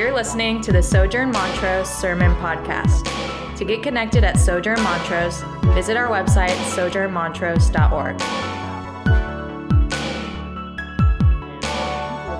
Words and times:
You're 0.00 0.14
listening 0.14 0.62
to 0.62 0.72
the 0.72 0.82
Sojourn 0.82 1.30
Montrose 1.30 1.86
Sermon 1.86 2.34
Podcast. 2.36 3.04
To 3.58 3.66
get 3.66 3.82
connected 3.82 4.24
at 4.24 4.38
Sojourn 4.38 4.82
Montrose, 4.82 5.42
visit 5.74 5.94
our 5.94 6.08
website, 6.08 6.56
sojournmontrose.org. 6.72 8.18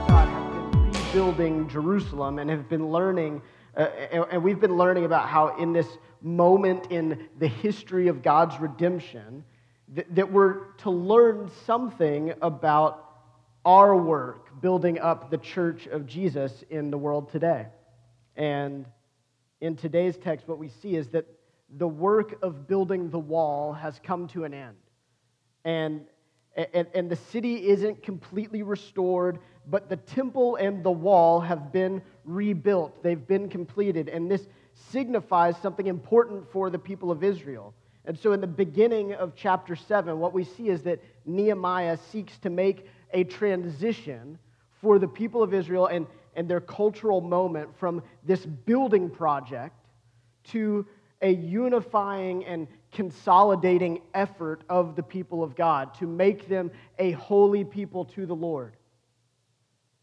God 0.09 0.97
rebuilding 0.97 1.69
Jerusalem 1.69 2.39
and 2.39 2.49
have 2.49 2.67
been 2.71 2.91
learning, 2.91 3.43
uh, 3.77 3.89
and 4.31 4.43
we've 4.43 4.59
been 4.59 4.79
learning 4.79 5.05
about 5.05 5.29
how 5.29 5.55
in 5.59 5.75
this 5.75 5.99
moment 6.23 6.87
in 6.91 7.29
the 7.41 7.49
history 7.49 8.09
of 8.09 8.23
God's 8.23 8.59
redemption, 8.59 9.45
th- 9.95 10.07
that 10.13 10.33
we're 10.33 10.73
to 10.79 10.89
learn 10.91 11.51
something 11.67 12.33
about 12.41 13.10
our 13.65 13.97
work 13.97 14.61
building 14.61 14.99
up 14.99 15.31
the 15.31 15.39
church 15.39 15.87
of 15.87 16.07
Jesus 16.07 16.65
in 16.71 16.91
the 16.91 16.99
world 16.99 17.31
today. 17.31 17.67
And 18.37 18.87
in 19.61 19.77
today's 19.77 20.17
text, 20.17 20.49
what 20.49 20.59
we 20.59 20.69
see 20.69 20.97
is 20.97 21.09
that 21.09 21.27
the 21.77 21.89
work 21.89 22.39
of 22.43 22.67
building 22.67 23.11
the 23.11 23.19
wall 23.19 23.73
has 23.73 24.01
come 24.03 24.27
to 24.29 24.45
an 24.45 24.55
end. 24.55 24.77
And, 25.65 26.07
and, 26.57 26.87
and 26.95 27.11
the 27.11 27.17
city 27.17 27.69
isn't 27.69 28.03
completely 28.03 28.63
restored, 28.63 29.39
but 29.67 29.89
the 29.89 29.97
temple 29.97 30.57
and 30.57 30.83
the 30.83 30.91
wall 30.91 31.41
have 31.41 31.71
been 31.71 32.03
rebuilt. 32.25 33.03
They've 33.03 33.27
been 33.27 33.49
completed. 33.49 34.09
And 34.09 34.31
this 34.31 34.49
signifies 34.91 35.57
something 35.59 35.87
important 35.87 36.51
for 36.51 36.71
the 36.71 36.79
people 36.79 37.11
of 37.11 37.23
Israel. 37.23 37.75
And 38.05 38.19
so, 38.19 38.33
in 38.33 38.41
the 38.41 38.47
beginning 38.47 39.13
of 39.13 39.35
chapter 39.37 39.77
7, 39.77 40.19
what 40.19 40.33
we 40.33 40.45
see 40.45 40.69
is 40.69 40.83
that 40.83 41.03
Nehemiah 41.27 41.99
seeks 42.11 42.39
to 42.39 42.51
make 42.51 42.87
a 43.13 43.25
transition 43.25 44.39
for 44.81 44.99
the 44.99 45.09
people 45.09 45.43
of 45.43 45.53
Israel 45.53 45.87
and, 45.87 46.07
and 46.35 46.49
their 46.49 46.61
cultural 46.61 47.21
moment 47.21 47.69
from 47.79 48.03
this 48.25 48.45
building 48.47 49.11
project 49.11 49.77
to 50.45 50.87
a 51.23 51.31
unifying 51.31 52.45
and 52.47 52.67
consolidating 52.93 54.01
effort 54.15 54.63
of 54.71 54.97
the 54.97 55.03
people 55.03 55.43
of 55.43 55.55
God 55.55 55.95
to 55.95 56.07
make 56.07 56.49
them 56.49 56.71
a 56.99 57.13
holy 57.13 57.65
people 57.65 58.07
to 58.07 58.25
the 58.25 58.35
Lord. 58.35 58.77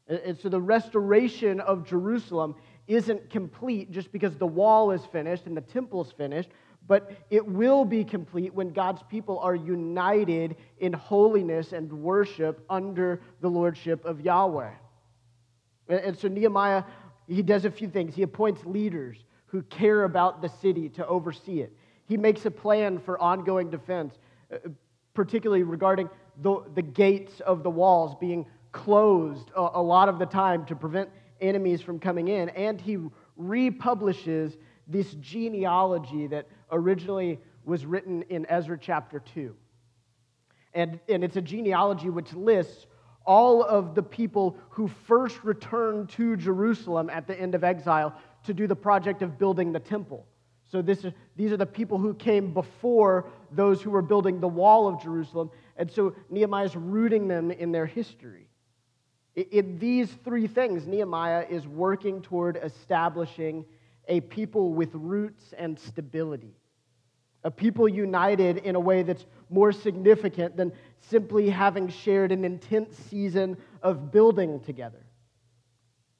And 0.07 0.37
so 0.37 0.47
the 0.47 0.61
restoration 0.61 1.59
of 1.59 1.85
Jerusalem 1.85 2.55
isn't 2.87 3.29
complete 3.29 3.91
just 3.91 4.11
because 4.11 4.37
the 4.37 4.47
wall 4.47 4.91
is 4.91 5.03
finished 5.07 5.47
and 5.47 5.57
the 5.57 5.61
temple 5.61 6.03
is 6.03 6.11
finished, 6.11 6.49
but 6.87 7.11
it 7.29 7.45
will 7.45 7.83
be 7.83 8.03
complete 8.03 8.53
when 8.53 8.71
God's 8.71 9.03
people 9.09 9.39
are 9.39 9.55
united 9.55 10.55
in 10.79 10.93
holiness 10.93 11.73
and 11.73 11.91
worship 11.91 12.63
under 12.69 13.21
the 13.41 13.49
lordship 13.49 14.05
of 14.05 14.21
Yahweh. 14.21 14.71
And- 15.89 16.17
so 16.17 16.27
Nehemiah, 16.27 16.83
he 17.27 17.41
does 17.41 17.65
a 17.65 17.71
few 17.71 17.89
things. 17.89 18.15
He 18.15 18.23
appoints 18.23 18.65
leaders 18.65 19.23
who 19.47 19.61
care 19.63 20.03
about 20.03 20.41
the 20.41 20.49
city 20.49 20.89
to 20.89 21.05
oversee 21.07 21.61
it. 21.61 21.73
He 22.05 22.17
makes 22.17 22.45
a 22.45 22.51
plan 22.51 22.99
for 22.99 23.19
ongoing 23.19 23.69
defense, 23.69 24.17
uh, 24.51 24.57
particularly 25.13 25.63
regarding 25.63 26.09
the, 26.41 26.63
the 26.75 26.81
gates 26.81 27.39
of 27.41 27.63
the 27.63 27.69
walls 27.69 28.15
being 28.19 28.45
closed 28.71 29.49
a, 29.55 29.69
a 29.75 29.81
lot 29.81 30.07
of 30.07 30.19
the 30.19 30.25
time 30.25 30.65
to 30.65 30.75
prevent 30.75 31.09
enemies 31.41 31.81
from 31.81 31.99
coming 31.99 32.27
in. 32.27 32.49
And 32.49 32.79
he 32.79 32.97
republishes 33.35 34.57
this 34.87 35.13
genealogy 35.15 36.27
that 36.27 36.47
originally 36.71 37.39
was 37.65 37.85
written 37.85 38.23
in 38.23 38.45
Ezra 38.49 38.77
chapter 38.79 39.19
2. 39.19 39.55
And, 40.73 40.99
and 41.09 41.23
it's 41.23 41.35
a 41.35 41.41
genealogy 41.41 42.09
which 42.09 42.33
lists 42.33 42.87
all 43.25 43.61
of 43.61 43.93
the 43.93 44.03
people 44.03 44.57
who 44.69 44.87
first 44.87 45.43
returned 45.43 46.09
to 46.09 46.37
Jerusalem 46.37 47.09
at 47.09 47.27
the 47.27 47.39
end 47.39 47.55
of 47.55 47.63
exile 47.63 48.15
to 48.45 48.53
do 48.53 48.67
the 48.67 48.75
project 48.75 49.21
of 49.21 49.37
building 49.37 49.73
the 49.73 49.79
temple. 49.79 50.25
So 50.71 50.81
this 50.81 51.03
is, 51.03 51.13
these 51.35 51.51
are 51.51 51.57
the 51.57 51.65
people 51.65 51.97
who 51.97 52.13
came 52.13 52.53
before 52.53 53.29
those 53.51 53.81
who 53.81 53.89
were 53.89 54.01
building 54.01 54.39
the 54.39 54.47
wall 54.47 54.87
of 54.87 55.01
Jerusalem. 55.01 55.49
And 55.75 55.91
so 55.91 56.15
Nehemiah 56.29 56.65
is 56.65 56.75
rooting 56.75 57.27
them 57.27 57.51
in 57.51 57.71
their 57.71 57.85
history. 57.85 58.47
In 59.35 59.77
these 59.77 60.09
three 60.23 60.47
things, 60.47 60.87
Nehemiah 60.87 61.45
is 61.49 61.67
working 61.67 62.21
toward 62.21 62.57
establishing 62.57 63.65
a 64.07 64.21
people 64.21 64.73
with 64.73 64.89
roots 64.93 65.53
and 65.57 65.79
stability 65.79 66.55
a 67.47 67.51
people 67.51 67.87
united 67.87 68.57
in 68.57 68.75
a 68.75 68.79
way 68.79 69.03
that's 69.03 69.25
more 69.49 69.71
significant 69.71 70.57
than 70.57 70.71
simply 70.99 71.49
having 71.49 71.87
shared 71.87 72.33
an 72.33 72.43
intense 72.43 72.97
season 73.09 73.55
of 73.81 74.11
building 74.11 74.59
together. 74.59 75.05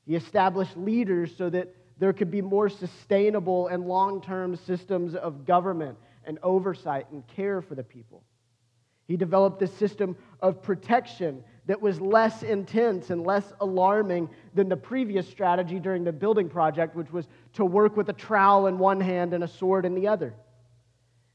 He 0.05 0.15
established 0.15 0.77
leaders 0.77 1.35
so 1.35 1.49
that 1.49 1.75
there 1.97 2.13
could 2.13 2.31
be 2.31 2.41
more 2.41 2.69
sustainable 2.69 3.67
and 3.67 3.85
long 3.85 4.21
term 4.21 4.55
systems 4.55 5.15
of 5.15 5.45
government 5.45 5.97
and 6.23 6.39
oversight 6.43 7.07
and 7.11 7.27
care 7.27 7.61
for 7.61 7.75
the 7.75 7.83
people. 7.83 8.23
He 9.05 9.17
developed 9.17 9.61
a 9.61 9.67
system 9.67 10.15
of 10.39 10.61
protection 10.61 11.43
that 11.67 11.81
was 11.81 11.99
less 11.99 12.43
intense 12.43 13.09
and 13.09 13.25
less 13.25 13.53
alarming 13.59 14.29
than 14.53 14.69
the 14.69 14.77
previous 14.77 15.27
strategy 15.27 15.79
during 15.79 16.03
the 16.03 16.11
building 16.11 16.49
project, 16.49 16.95
which 16.95 17.11
was 17.11 17.27
to 17.53 17.65
work 17.65 17.97
with 17.97 18.09
a 18.09 18.13
trowel 18.13 18.67
in 18.67 18.79
one 18.79 19.01
hand 19.01 19.33
and 19.33 19.43
a 19.43 19.47
sword 19.47 19.85
in 19.85 19.93
the 19.93 20.07
other. 20.07 20.33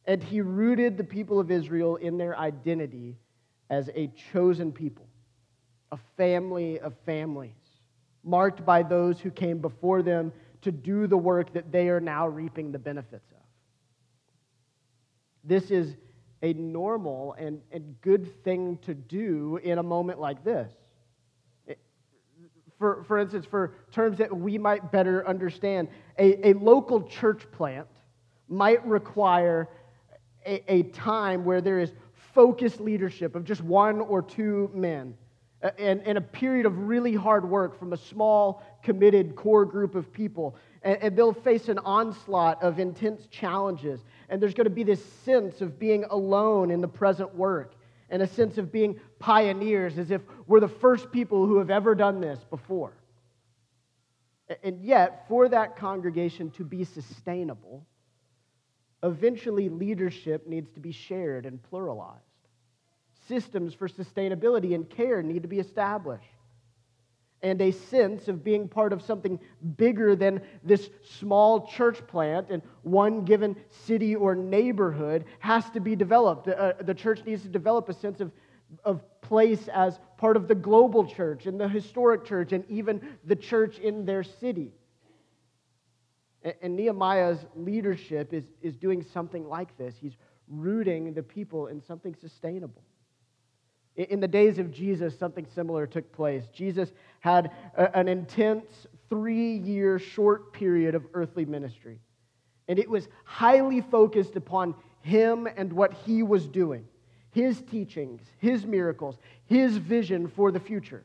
And 0.06 0.22
he 0.22 0.41
rooted 0.41 0.97
the 0.97 1.04
people 1.04 1.38
of 1.38 1.50
Israel 1.50 1.97
in 1.97 2.16
their 2.16 2.37
identity 2.37 3.19
as 3.70 3.91
a 3.94 4.09
chosen 4.32 4.72
people, 4.72 5.06
a 5.93 5.98
family 6.16 6.81
of 6.81 6.94
families, 7.04 7.53
marked 8.25 8.64
by 8.64 8.82
those 8.82 9.20
who 9.20 9.31
came 9.31 9.59
before 9.59 10.03
them 10.03 10.32
to 10.62 10.72
do 10.72 11.06
the 11.06 11.16
work 11.16 11.53
that 11.53 11.70
they 11.70 11.88
are 11.88 12.00
now 12.00 12.26
reaping 12.26 12.72
the 12.72 12.78
benefits 12.78 13.31
of. 13.32 13.38
This 15.44 15.70
is 15.70 15.97
a 16.43 16.53
normal 16.55 17.35
and, 17.39 17.61
and 17.71 17.95
good 18.01 18.43
thing 18.43 18.79
to 18.83 18.95
do 18.95 19.59
in 19.63 19.79
a 19.79 19.83
moment 19.83 20.21
like 20.21 20.45
this. 20.45 20.73
For, 22.79 23.05
for 23.05 23.19
instance, 23.19 23.47
for 23.47 23.75
terms 23.93 24.19
that 24.19 24.37
we 24.37 24.59
might 24.59 24.91
better 24.91 25.27
understand, 25.27 25.89
a, 26.19 26.49
a 26.49 26.53
local 26.55 27.03
church 27.03 27.49
plant 27.53 27.87
might 28.49 28.85
require 28.85 29.69
a, 30.45 30.73
a 30.73 30.83
time 30.91 31.45
where 31.45 31.61
there 31.61 31.79
is 31.79 31.93
focused 32.35 32.81
leadership 32.81 33.37
of 33.37 33.45
just 33.45 33.61
one 33.63 34.01
or 34.01 34.21
two 34.21 34.69
men 34.75 35.15
and, 35.79 36.03
and 36.03 36.19
a 36.19 36.21
period 36.21 36.67
of 36.67 36.77
really 36.77 37.15
hard 37.15 37.49
work 37.49 37.79
from 37.79 37.93
a 37.93 37.97
small, 37.97 38.63
committed 38.83 39.37
core 39.37 39.65
group 39.65 39.95
of 39.95 40.13
people. 40.13 40.57
And, 40.83 40.99
and 41.03 41.17
they'll 41.17 41.33
face 41.33 41.69
an 41.69 41.79
onslaught 41.79 42.63
of 42.63 42.79
intense 42.79 43.27
challenges. 43.27 44.01
And 44.32 44.41
there's 44.41 44.54
going 44.54 44.65
to 44.65 44.70
be 44.70 44.82
this 44.82 45.04
sense 45.26 45.60
of 45.60 45.78
being 45.78 46.04
alone 46.04 46.70
in 46.70 46.81
the 46.81 46.88
present 46.88 47.34
work 47.34 47.75
and 48.09 48.22
a 48.22 48.26
sense 48.26 48.56
of 48.56 48.72
being 48.72 48.98
pioneers, 49.19 49.98
as 49.98 50.10
if 50.10 50.22
we're 50.47 50.59
the 50.59 50.69
first 50.69 51.12
people 51.12 51.47
who 51.47 51.59
have 51.59 51.69
ever 51.69 51.94
done 51.94 52.19
this 52.22 52.38
before. 52.48 52.94
And 54.65 54.82
yet, 54.82 55.28
for 55.28 55.50
that 55.50 55.76
congregation 55.76 56.50
to 56.53 56.65
be 56.65 56.82
sustainable, 56.84 57.87
eventually 59.03 59.69
leadership 59.69 60.47
needs 60.47 60.70
to 60.70 60.81
be 60.81 60.93
shared 60.93 61.44
and 61.44 61.60
pluralized. 61.70 62.16
Systems 63.28 63.75
for 63.75 63.87
sustainability 63.87 64.75
and 64.75 64.88
care 64.88 65.22
need 65.22 65.43
to 65.43 65.49
be 65.49 65.59
established. 65.59 66.25
And 67.43 67.61
a 67.61 67.73
sense 67.73 68.29
of 68.29 68.45
being 68.45 68.69
part 68.69 68.93
of 68.93 69.03
something 69.03 69.41
bigger 69.77 70.15
than 70.15 70.43
this 70.63 70.91
small 71.19 71.67
church 71.67 72.07
plant 72.07 72.51
and 72.51 72.63
one 72.83 73.25
given 73.25 73.57
city 73.69 74.15
or 74.15 74.37
neighborhood 74.37 75.25
has 75.41 75.69
to 75.71 75.81
be 75.81 75.97
developed. 75.97 76.47
Uh, 76.47 76.75
the 76.81 76.95
church 76.95 77.25
needs 77.27 77.43
to 77.43 77.49
develop 77.49 77.89
a 77.89 77.95
sense 77.95 78.21
of, 78.21 78.31
of 78.85 79.03
place 79.23 79.69
as 79.69 79.99
part 80.19 80.37
of 80.37 80.47
the 80.47 80.55
global 80.55 81.05
church 81.05 81.47
and 81.47 81.59
the 81.59 81.69
historic 81.69 82.25
church 82.25 82.53
and 82.53 82.65
even 82.69 83.00
the 83.25 83.37
church 83.37 83.79
in 83.79 84.05
their 84.05 84.23
city. 84.23 84.73
And- 86.43 86.55
And 86.62 86.77
Nehemiah's 86.77 87.45
leadership 87.56 88.33
is, 88.33 88.45
is 88.62 88.77
doing 88.77 89.03
something 89.03 89.49
like 89.49 89.77
this. 89.77 89.97
He's 89.97 90.17
rooting 90.49 91.12
the 91.15 91.23
people 91.23 91.67
in 91.69 91.81
something 91.81 92.15
sustainable. 92.15 92.83
In- 93.97 94.21
the 94.21 94.29
days 94.29 94.59
of 94.59 94.71
Jesus, 94.71 95.19
something 95.19 95.47
similar 95.47 95.87
took 95.87 96.11
place. 96.12 96.47
Jesus 96.53 96.93
had 97.21 97.53
a- 97.77 97.97
an 97.97 98.09
intense 98.09 98.87
three 99.09 99.56
year 99.56 99.99
short 99.99 100.53
period 100.53 100.94
of 100.94 101.06
earthly 101.15 101.44
ministry. 101.44 102.00
And 102.69 102.79
it 102.79 102.89
was 102.89 103.09
highly 103.25 103.81
focused 103.81 104.37
upon 104.37 104.75
him 105.00 105.47
and 105.56 105.73
what 105.73 105.93
he 105.93 106.23
was 106.23 106.47
doing 106.47 106.87
his 107.33 107.62
teachings, 107.62 108.21
his 108.39 108.67
miracles, 108.67 109.19
his 109.47 109.79
vision 109.79 110.29
for 110.29 110.53
the 110.53 110.61
future. 110.61 111.03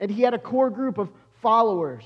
And 0.00 0.10
he 0.10 0.22
had 0.22 0.34
a 0.34 0.38
core 0.38 0.70
group 0.70 0.98
of 0.98 1.10
followers 1.40 2.04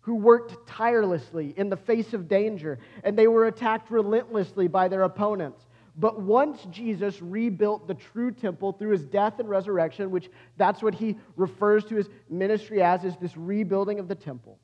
who 0.00 0.14
worked 0.14 0.66
tirelessly 0.66 1.54
in 1.56 1.68
the 1.68 1.76
face 1.76 2.14
of 2.14 2.28
danger, 2.28 2.78
and 3.02 3.18
they 3.18 3.26
were 3.26 3.46
attacked 3.46 3.90
relentlessly 3.90 4.68
by 4.68 4.88
their 4.88 5.02
opponents. 5.02 5.66
But 5.98 6.20
once 6.20 6.64
Jesus 6.70 7.20
rebuilt 7.20 7.88
the 7.88 7.94
true 7.94 8.30
temple 8.30 8.70
through 8.72 8.90
his 8.90 9.04
death 9.04 9.40
and 9.40 9.48
resurrection, 9.48 10.12
which 10.12 10.30
that's 10.56 10.80
what 10.80 10.94
he 10.94 11.16
refers 11.34 11.84
to 11.86 11.96
his 11.96 12.08
ministry 12.30 12.80
as, 12.80 13.02
is 13.02 13.16
this 13.16 13.36
rebuilding 13.36 13.98
of 13.98 14.06
the 14.06 14.14
temple. 14.14 14.58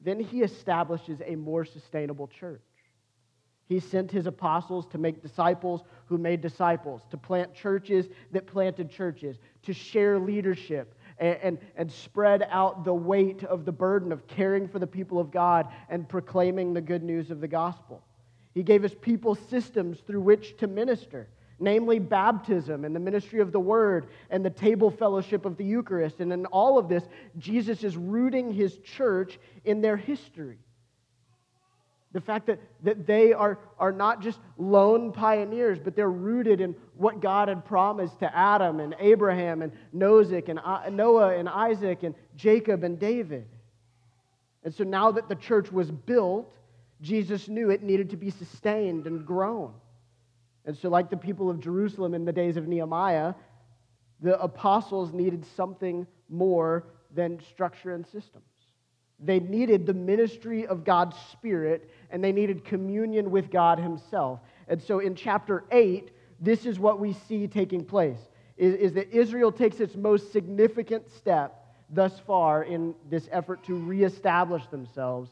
then 0.00 0.18
he 0.18 0.42
establishes 0.42 1.20
a 1.24 1.36
more 1.36 1.64
sustainable 1.64 2.26
church. 2.26 2.60
He 3.68 3.80
sent 3.80 4.10
his 4.10 4.26
apostles 4.26 4.86
to 4.88 4.98
make 4.98 5.22
disciples 5.22 5.82
who 6.06 6.18
made 6.18 6.40
disciples, 6.40 7.02
to 7.10 7.16
plant 7.16 7.54
churches 7.54 8.08
that 8.32 8.46
planted 8.46 8.90
churches, 8.90 9.38
to 9.62 9.72
share 9.72 10.18
leadership 10.18 10.94
and, 11.18 11.58
and, 11.76 11.90
spread 11.90 12.46
out 12.50 12.84
the 12.84 12.92
weight 12.92 13.44
of 13.44 13.64
the 13.64 13.72
burden 13.72 14.10
of 14.12 14.26
caring 14.26 14.66
for 14.66 14.78
the 14.80 14.86
people 14.86 15.20
of 15.20 15.30
God 15.30 15.68
and 15.88 16.08
proclaiming 16.08 16.74
the 16.74 16.80
good 16.80 17.02
news 17.02 17.30
of 17.30 17.40
the 17.40 17.48
gospel. 17.48 18.02
He 18.54 18.62
gave 18.62 18.82
his 18.82 18.94
people 18.94 19.34
systems 19.34 20.00
through 20.00 20.20
which 20.20 20.56
to 20.58 20.66
minister, 20.66 21.28
namely 21.58 21.98
baptism 21.98 22.84
and 22.84 22.94
the 22.94 23.00
ministry 23.00 23.40
of 23.40 23.52
the 23.52 23.60
word 23.60 24.06
and 24.30 24.44
the 24.44 24.50
table 24.50 24.90
fellowship 24.90 25.44
of 25.44 25.56
the 25.56 25.64
Eucharist. 25.64 26.20
And 26.20 26.32
in 26.32 26.46
all 26.46 26.78
of 26.78 26.88
this, 26.88 27.04
Jesus 27.38 27.82
is 27.82 27.96
rooting 27.96 28.52
his 28.52 28.76
church 28.78 29.38
in 29.64 29.80
their 29.80 29.96
history. 29.96 30.58
The 32.12 32.20
fact 32.20 32.46
that, 32.48 32.60
that 32.82 33.06
they 33.06 33.32
are, 33.32 33.58
are 33.78 33.92
not 33.92 34.20
just 34.20 34.38
lone 34.58 35.12
pioneers, 35.12 35.78
but 35.78 35.96
they're 35.96 36.10
rooted 36.10 36.60
in 36.60 36.74
what 36.94 37.20
God 37.20 37.48
had 37.48 37.64
promised 37.64 38.18
to 38.18 38.36
Adam 38.36 38.80
and 38.80 38.94
Abraham 38.98 39.62
and 39.62 39.72
Noah 39.94 40.42
and, 40.46 40.60
Noah 40.94 41.34
and 41.34 41.48
Isaac 41.48 42.02
and 42.02 42.14
Jacob 42.36 42.84
and 42.84 42.98
David. 42.98 43.48
And 44.62 44.74
so 44.74 44.84
now 44.84 45.10
that 45.12 45.30
the 45.30 45.34
church 45.34 45.72
was 45.72 45.90
built, 45.90 46.54
Jesus 47.02 47.48
knew 47.48 47.70
it 47.70 47.82
needed 47.82 48.10
to 48.10 48.16
be 48.16 48.30
sustained 48.30 49.06
and 49.06 49.26
grown. 49.26 49.74
And 50.64 50.76
so, 50.76 50.88
like 50.88 51.10
the 51.10 51.16
people 51.16 51.50
of 51.50 51.60
Jerusalem 51.60 52.14
in 52.14 52.24
the 52.24 52.32
days 52.32 52.56
of 52.56 52.68
Nehemiah, 52.68 53.34
the 54.20 54.40
apostles 54.40 55.12
needed 55.12 55.44
something 55.56 56.06
more 56.28 56.84
than 57.12 57.40
structure 57.50 57.92
and 57.92 58.06
systems. 58.06 58.44
They 59.18 59.40
needed 59.40 59.86
the 59.86 59.94
ministry 59.94 60.66
of 60.66 60.84
God's 60.84 61.16
Spirit 61.32 61.90
and 62.10 62.22
they 62.22 62.32
needed 62.32 62.64
communion 62.64 63.30
with 63.30 63.50
God 63.50 63.78
Himself. 63.78 64.40
And 64.68 64.80
so 64.80 65.00
in 65.00 65.14
chapter 65.14 65.64
8, 65.70 66.10
this 66.40 66.64
is 66.64 66.78
what 66.78 66.98
we 66.98 67.12
see 67.12 67.46
taking 67.46 67.84
place 67.84 68.18
is, 68.56 68.74
is 68.74 68.92
that 68.94 69.12
Israel 69.12 69.52
takes 69.52 69.80
its 69.80 69.94
most 69.96 70.32
significant 70.32 71.10
step 71.10 71.66
thus 71.90 72.18
far 72.26 72.64
in 72.64 72.94
this 73.10 73.28
effort 73.30 73.62
to 73.64 73.74
reestablish 73.74 74.66
themselves 74.68 75.30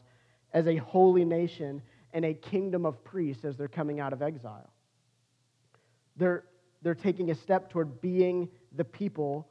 as 0.53 0.67
a 0.67 0.77
holy 0.77 1.25
nation 1.25 1.81
and 2.13 2.25
a 2.25 2.33
kingdom 2.33 2.85
of 2.85 3.03
priests 3.03 3.45
as 3.45 3.57
they're 3.57 3.67
coming 3.67 3.99
out 3.99 4.13
of 4.13 4.21
exile. 4.21 4.69
They're, 6.17 6.43
they're 6.81 6.95
taking 6.95 7.31
a 7.31 7.35
step 7.35 7.69
toward 7.69 8.01
being 8.01 8.49
the 8.75 8.83
people 8.83 9.47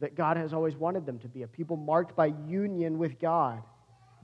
that 0.00 0.14
God 0.14 0.36
has 0.36 0.52
always 0.52 0.76
wanted 0.76 1.06
them 1.06 1.18
to 1.20 1.28
be 1.28 1.42
a 1.42 1.46
people 1.46 1.76
marked 1.76 2.16
by 2.16 2.32
union 2.46 2.98
with 2.98 3.20
God. 3.20 3.62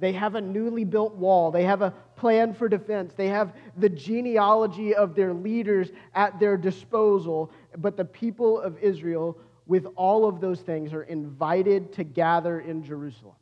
They 0.01 0.13
have 0.13 0.35
a 0.35 0.41
newly 0.41 0.85
built 0.85 1.15
wall. 1.15 1.51
They 1.51 1.65
have 1.65 1.83
a 1.83 1.93
plan 2.17 2.55
for 2.55 2.69
defense. 2.69 3.13
They 3.17 3.29
have 3.29 3.53
the 3.77 3.89
genealogy 3.89 4.95
of 4.95 5.15
their 5.15 5.35
leaders 5.35 5.91
at 6.15 6.41
their 6.41 6.57
disposal. 6.57 7.53
But 7.77 7.97
the 7.97 8.05
people 8.05 8.61
of 8.61 8.79
Israel, 8.79 9.39
with 9.67 9.87
all 9.97 10.27
of 10.27 10.41
those 10.41 10.61
things, 10.61 10.95
are 10.95 11.03
invited 11.03 11.93
to 11.95 12.05
gather 12.05 12.61
in 12.61 12.83
Jerusalem 12.83 13.35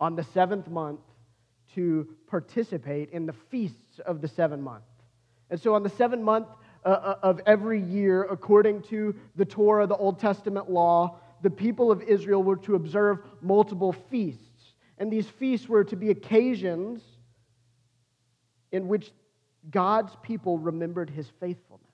on 0.00 0.16
the 0.16 0.24
seventh 0.24 0.68
month 0.68 1.00
to 1.76 2.08
participate 2.26 3.10
in 3.10 3.24
the 3.24 3.32
feasts 3.50 4.00
of 4.04 4.20
the 4.20 4.28
seven 4.28 4.60
month. 4.60 4.84
And 5.48 5.60
so 5.60 5.74
on 5.74 5.82
the 5.82 5.90
seventh 5.90 6.22
month 6.22 6.48
uh, 6.84 6.88
uh 6.88 7.14
of 7.22 7.40
every 7.46 7.80
year, 7.80 8.24
according 8.24 8.82
to 8.82 9.14
the 9.36 9.44
Torah, 9.44 9.86
the 9.86 9.96
Old 9.96 10.18
Testament 10.18 10.68
law, 10.70 11.20
the 11.42 11.50
people 11.50 11.92
of 11.92 12.02
Israel 12.02 12.42
were 12.42 12.56
to 12.56 12.74
observe 12.74 13.18
multiple 13.40 13.94
feasts. 14.10 14.40
And 14.98 15.12
these 15.12 15.28
feasts 15.28 15.68
were 15.68 15.84
to 15.84 15.96
be 15.96 16.10
occasions 16.10 17.02
in 18.72 18.88
which 18.88 19.12
God's 19.70 20.12
people 20.22 20.58
remembered 20.58 21.10
his 21.10 21.28
faithfulness. 21.40 21.86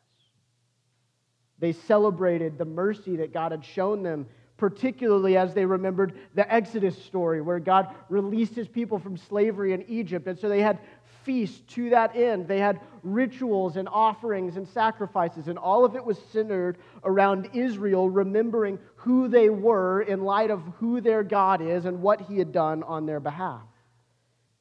They 1.59 1.73
celebrated 1.73 2.59
the 2.59 2.65
mercy 2.65 3.17
that 3.17 3.33
God 3.33 3.53
had 3.53 3.65
shown 3.65 4.03
them, 4.03 4.27
particularly 4.63 5.37
as 5.37 5.53
they 5.55 5.67
remembered 5.67 6.17
the 6.37 6.55
Exodus 6.55 6.97
story, 6.97 7.43
where 7.43 7.59
God 7.59 7.97
released 8.09 8.55
his 8.55 8.69
people 8.69 8.97
from 8.97 9.17
slavery 9.17 9.73
in 9.73 9.83
Egypt. 9.89 10.29
And 10.29 10.39
so 10.39 10.49
they 10.49 10.63
had 10.63 10.79
feasts 11.25 11.63
to 11.75 11.91
that 11.91 12.15
end. 12.15 12.47
They 12.47 12.61
had 12.61 12.79
rituals 13.03 13.77
and 13.77 13.89
offerings 13.89 14.57
and 14.57 14.69
sacrifices, 14.69 15.49
and 15.49 15.59
all 15.59 15.85
of 15.85 15.97
it 15.97 16.05
was 16.05 16.17
centered 16.31 16.79
around 17.03 17.51
Israel 17.55 18.09
remembering 18.09 18.79
who 18.95 19.27
they 19.27 19.49
were 19.49 20.03
in 20.03 20.23
light 20.23 20.53
of 20.53 20.63
who 20.79 21.01
their 21.01 21.25
God 21.25 21.61
is 21.61 21.85
and 21.85 22.01
what 22.01 22.21
he 22.21 22.39
had 22.39 22.53
done 22.53 22.85
on 22.85 23.05
their 23.05 23.19
behalf. 23.19 23.63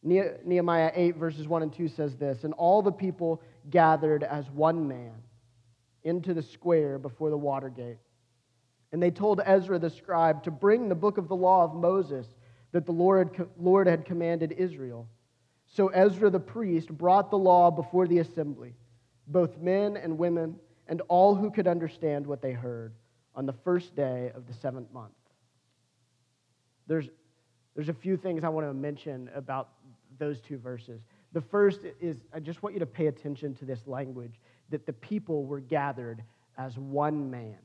Nehemiah 0.02 0.92
8, 0.96 1.16
verses 1.16 1.48
1 1.48 1.62
and 1.62 1.72
2 1.72 1.88
says 1.88 2.16
this 2.18 2.44
And 2.44 2.56
all 2.56 2.82
the 2.82 2.92
people 2.92 3.40
gathered 3.70 4.24
as 4.24 4.50
one 4.50 4.88
man 4.88 5.14
into 6.04 6.34
the 6.34 6.42
square 6.42 6.98
before 6.98 7.30
the 7.30 7.38
water 7.38 7.70
gate. 7.70 8.00
And 8.92 9.02
they 9.02 9.12
told 9.12 9.42
Ezra 9.46 9.80
the 9.80 9.90
scribe 9.90 10.44
to 10.44 10.52
bring 10.52 10.90
the 10.90 10.96
book 10.96 11.18
of 11.18 11.28
the 11.28 11.36
law 11.36 11.64
of 11.64 11.74
Moses 11.74 12.28
that 12.72 12.86
the 12.86 12.92
Lord, 12.92 13.48
Lord 13.58 13.88
had 13.88 14.06
commanded 14.06 14.52
Israel. 14.54 15.08
So 15.68 15.88
Ezra 15.88 16.30
the 16.30 16.40
priest 16.40 16.90
brought 16.90 17.32
the 17.32 17.38
law 17.38 17.72
before 17.72 18.08
the 18.08 18.20
assembly, 18.20 18.76
both 19.28 19.58
men 19.58 19.96
and 19.96 20.18
women, 20.18 20.58
and 20.88 21.02
all 21.08 21.36
who 21.36 21.52
could 21.52 21.68
understand 21.68 22.28
what 22.28 22.42
they 22.42 22.52
heard, 22.52 22.94
on 23.36 23.46
the 23.46 23.54
first 23.54 23.96
day 23.96 24.32
of 24.36 24.48
the 24.48 24.54
seventh 24.54 24.92
month. 24.92 25.14
There's, 26.88 27.10
there's 27.76 27.88
a 27.88 27.94
few 27.94 28.18
things 28.18 28.44
I 28.44 28.50
want 28.50 28.68
to 28.68 28.74
mention 28.74 29.30
about 29.34 29.70
those 30.20 30.42
two 30.42 30.58
verses. 30.58 31.02
The 31.32 31.42
first 31.42 31.82
is 32.02 32.18
I 32.34 32.42
just 32.42 32.62
want 32.62 32.76
you 32.76 32.80
to 32.80 32.86
pay 32.86 33.08
attention 33.08 33.56
to 33.56 33.66
this 33.66 33.88
language 33.88 34.42
that 34.70 34.86
the 34.86 34.94
people 34.94 35.46
were 35.46 35.62
gathered 35.62 36.22
as 36.58 36.78
one 36.78 37.32
man. 37.32 37.58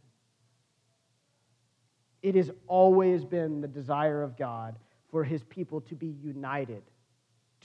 It 2.26 2.34
has 2.34 2.50
always 2.67 3.25
been 3.25 3.61
the 3.61 3.69
desire 3.69 4.25
of 4.25 4.37
God 4.37 4.75
for 5.12 5.23
his 5.23 5.44
people 5.44 5.81
to 5.82 5.94
be 5.94 6.17
united 6.25 6.82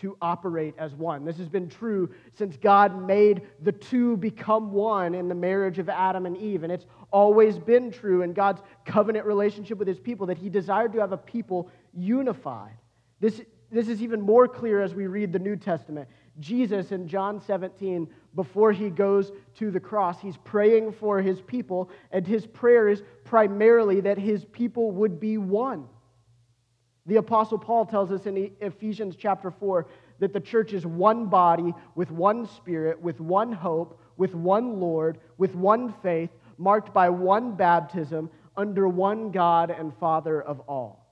to 0.02 0.16
operate 0.22 0.76
as 0.78 0.94
one. 0.94 1.26
This 1.26 1.38
has 1.38 1.50
been 1.50 1.68
true 1.68 2.14
since 2.36 2.58
God 2.58 3.08
made 3.08 3.42
the 3.64 3.72
two 3.72 4.18
become 4.18 4.72
one 4.72 5.16
in 5.16 5.28
the 5.28 5.34
marriage 5.34 5.80
of 5.80 5.90
Adam 5.90 6.28
and 6.28 6.38
Eve. 6.38 6.62
And 6.62 6.72
it's 6.72 6.86
always 7.10 7.58
been 7.58 7.90
true 7.90 8.22
in 8.22 8.34
God's 8.34 8.62
covenant 8.86 9.26
relationship 9.26 9.80
with 9.80 9.88
his 9.88 10.00
people 10.00 10.28
that 10.28 10.38
he 10.38 10.48
desired 10.48 10.94
to 10.94 11.00
have 11.00 11.12
a 11.12 11.18
people 11.18 11.72
unified. 11.92 12.78
This, 13.20 13.42
this 13.72 13.88
is 13.88 14.04
even 14.04 14.22
more 14.22 14.48
clear 14.48 14.80
as 14.80 14.94
we 14.94 15.08
read 15.08 15.34
the 15.34 15.40
New 15.40 15.56
Testament. 15.56 16.08
Jesus 16.40 16.92
in 16.92 17.08
John 17.08 17.42
17, 17.42 18.08
before 18.36 18.72
he 18.72 18.90
goes 18.90 19.32
to 19.56 19.72
the 19.72 19.80
cross, 19.80 20.22
he's 20.22 20.38
praying 20.38 20.94
for 20.94 21.22
his 21.22 21.42
people, 21.42 21.90
and 22.12 22.26
his 22.26 22.46
prayer 22.46 22.88
is 22.88 23.04
primarily 23.26 24.02
that 24.02 24.18
his 24.18 24.46
people 24.46 24.92
would 24.92 25.20
be 25.20 25.38
one. 25.38 25.86
The 27.06 27.18
Apostle 27.18 27.58
Paul 27.58 27.86
tells 27.86 28.12
us 28.12 28.26
in 28.26 28.52
Ephesians 28.62 29.16
chapter 29.18 29.52
4 29.52 29.88
that 30.20 30.34
the 30.34 30.40
church 30.40 30.72
is 30.72 30.86
one 30.86 31.26
body 31.26 31.74
with 31.96 32.12
one 32.12 32.46
spirit, 32.46 33.02
with 33.02 33.20
one 33.20 33.52
hope, 33.52 34.00
with 34.18 34.36
one 34.36 34.80
Lord, 34.80 35.18
with 35.38 35.56
one 35.56 35.94
faith, 36.04 36.30
marked 36.58 36.94
by 36.94 37.10
one 37.10 37.56
baptism, 37.56 38.30
under 38.56 38.88
one 38.88 39.32
God 39.32 39.72
and 39.72 39.94
Father 39.98 40.42
of 40.42 40.60
all. 40.62 41.08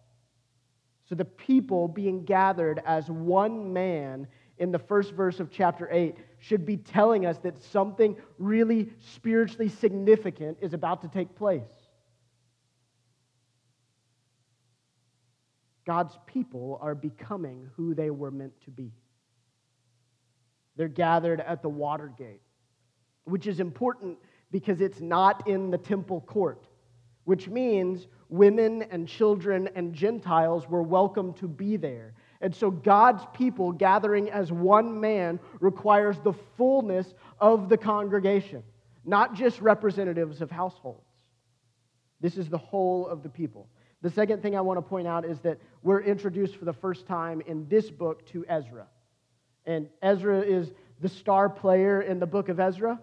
So 1.05 1.15
the 1.15 1.25
people 1.25 1.87
being 1.87 2.23
gathered 2.23 2.81
as 2.85 3.09
one 3.09 3.73
man 3.73 4.27
in 4.59 4.71
the 4.71 4.77
first 4.77 5.13
verse 5.13 5.39
of 5.39 5.49
chapter 5.49 5.89
8 5.91 6.15
should 6.39 6.65
be 6.65 6.77
telling 6.77 7.25
us 7.25 7.37
that 7.39 7.61
something 7.61 8.15
really 8.37 8.89
spiritually 8.99 9.69
significant 9.69 10.57
is 10.61 10.73
about 10.73 11.01
to 11.01 11.07
take 11.07 11.35
place. 11.35 11.61
God's 15.85 16.17
people 16.27 16.77
are 16.81 16.95
becoming 16.95 17.67
who 17.75 17.93
they 17.93 18.09
were 18.09 18.31
meant 18.31 18.53
to 18.65 18.71
be. 18.71 18.91
They're 20.75 20.87
gathered 20.87 21.41
at 21.41 21.61
the 21.61 21.69
water 21.69 22.13
gate, 22.17 22.41
which 23.25 23.47
is 23.47 23.59
important 23.59 24.17
because 24.51 24.81
it's 24.81 25.01
not 25.01 25.47
in 25.47 25.71
the 25.71 25.77
temple 25.77 26.21
court, 26.21 26.67
which 27.25 27.49
means 27.49 28.07
women 28.29 28.83
and 28.91 29.07
children 29.07 29.67
and 29.75 29.93
Gentiles 29.93 30.67
were 30.69 30.83
welcome 30.83 31.33
to 31.33 31.47
be 31.47 31.75
there. 31.75 32.13
And 32.41 32.55
so 32.55 32.71
God's 32.71 33.23
people 33.33 33.71
gathering 33.71 34.29
as 34.29 34.51
one 34.51 34.99
man 34.99 35.39
requires 35.59 36.19
the 36.19 36.33
fullness 36.57 37.13
of 37.39 37.67
the 37.67 37.77
congregation, 37.77 38.63
not 39.05 39.35
just 39.35 39.59
representatives 39.59 40.41
of 40.41 40.49
households. 40.49 41.03
This 42.21 42.37
is 42.37 42.49
the 42.49 42.57
whole 42.57 43.07
of 43.07 43.23
the 43.23 43.29
people. 43.29 43.67
The 44.01 44.09
second 44.09 44.41
thing 44.41 44.55
I 44.55 44.61
want 44.61 44.77
to 44.77 44.81
point 44.81 45.07
out 45.07 45.25
is 45.25 45.39
that 45.41 45.59
we're 45.83 46.01
introduced 46.01 46.55
for 46.55 46.65
the 46.65 46.73
first 46.73 47.05
time 47.05 47.41
in 47.45 47.67
this 47.67 47.89
book 47.89 48.25
to 48.27 48.45
Ezra. 48.47 48.87
And 49.65 49.89
Ezra 50.01 50.39
is 50.39 50.71
the 51.01 51.09
star 51.09 51.49
player 51.49 52.01
in 52.01 52.19
the 52.19 52.25
book 52.25 52.47
of 52.47 52.59
Ezra. 52.59 52.99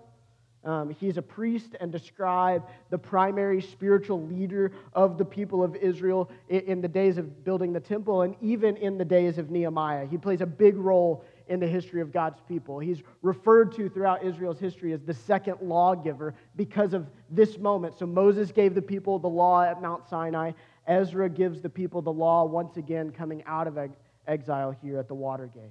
Um, 0.66 0.90
he's 0.90 1.16
a 1.16 1.22
priest 1.22 1.76
and 1.80 1.94
a 1.94 1.98
scribe, 1.98 2.66
the 2.90 2.98
primary 2.98 3.62
spiritual 3.62 4.26
leader 4.26 4.72
of 4.94 5.16
the 5.16 5.24
people 5.24 5.62
of 5.62 5.76
Israel 5.76 6.28
in, 6.48 6.60
in 6.62 6.80
the 6.80 6.88
days 6.88 7.18
of 7.18 7.44
building 7.44 7.72
the 7.72 7.80
temple 7.80 8.22
and 8.22 8.34
even 8.40 8.76
in 8.76 8.98
the 8.98 9.04
days 9.04 9.38
of 9.38 9.48
Nehemiah. 9.48 10.06
He 10.06 10.18
plays 10.18 10.40
a 10.40 10.46
big 10.46 10.76
role 10.76 11.24
in 11.46 11.60
the 11.60 11.68
history 11.68 12.00
of 12.00 12.12
God's 12.12 12.40
people. 12.48 12.80
He's 12.80 13.00
referred 13.22 13.76
to 13.76 13.88
throughout 13.88 14.24
Israel's 14.24 14.58
history 14.58 14.92
as 14.92 15.00
the 15.02 15.14
second 15.14 15.58
lawgiver 15.62 16.34
because 16.56 16.94
of 16.94 17.06
this 17.30 17.58
moment. 17.58 17.96
So 17.96 18.04
Moses 18.04 18.50
gave 18.50 18.74
the 18.74 18.82
people 18.82 19.20
the 19.20 19.28
law 19.28 19.62
at 19.62 19.80
Mount 19.80 20.08
Sinai. 20.08 20.50
Ezra 20.88 21.30
gives 21.30 21.60
the 21.60 21.68
people 21.68 22.02
the 22.02 22.12
law 22.12 22.44
once 22.44 22.76
again 22.76 23.12
coming 23.12 23.44
out 23.46 23.68
of 23.68 23.78
exile 24.26 24.74
here 24.82 24.98
at 24.98 25.06
the 25.06 25.14
Watergate. 25.14 25.70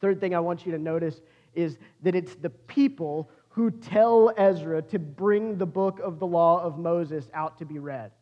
Third 0.00 0.20
thing 0.20 0.36
I 0.36 0.40
want 0.40 0.64
you 0.64 0.70
to 0.70 0.78
notice 0.78 1.20
is 1.54 1.78
that 2.02 2.14
it's 2.14 2.36
the 2.36 2.50
people 2.50 3.30
who 3.56 3.70
tell 3.70 4.30
Ezra 4.36 4.82
to 4.82 4.98
bring 4.98 5.56
the 5.56 5.64
book 5.64 5.98
of 6.00 6.18
the 6.18 6.26
law 6.26 6.62
of 6.62 6.78
Moses 6.78 7.30
out 7.32 7.56
to 7.56 7.64
be 7.64 7.78
read. 7.78 8.12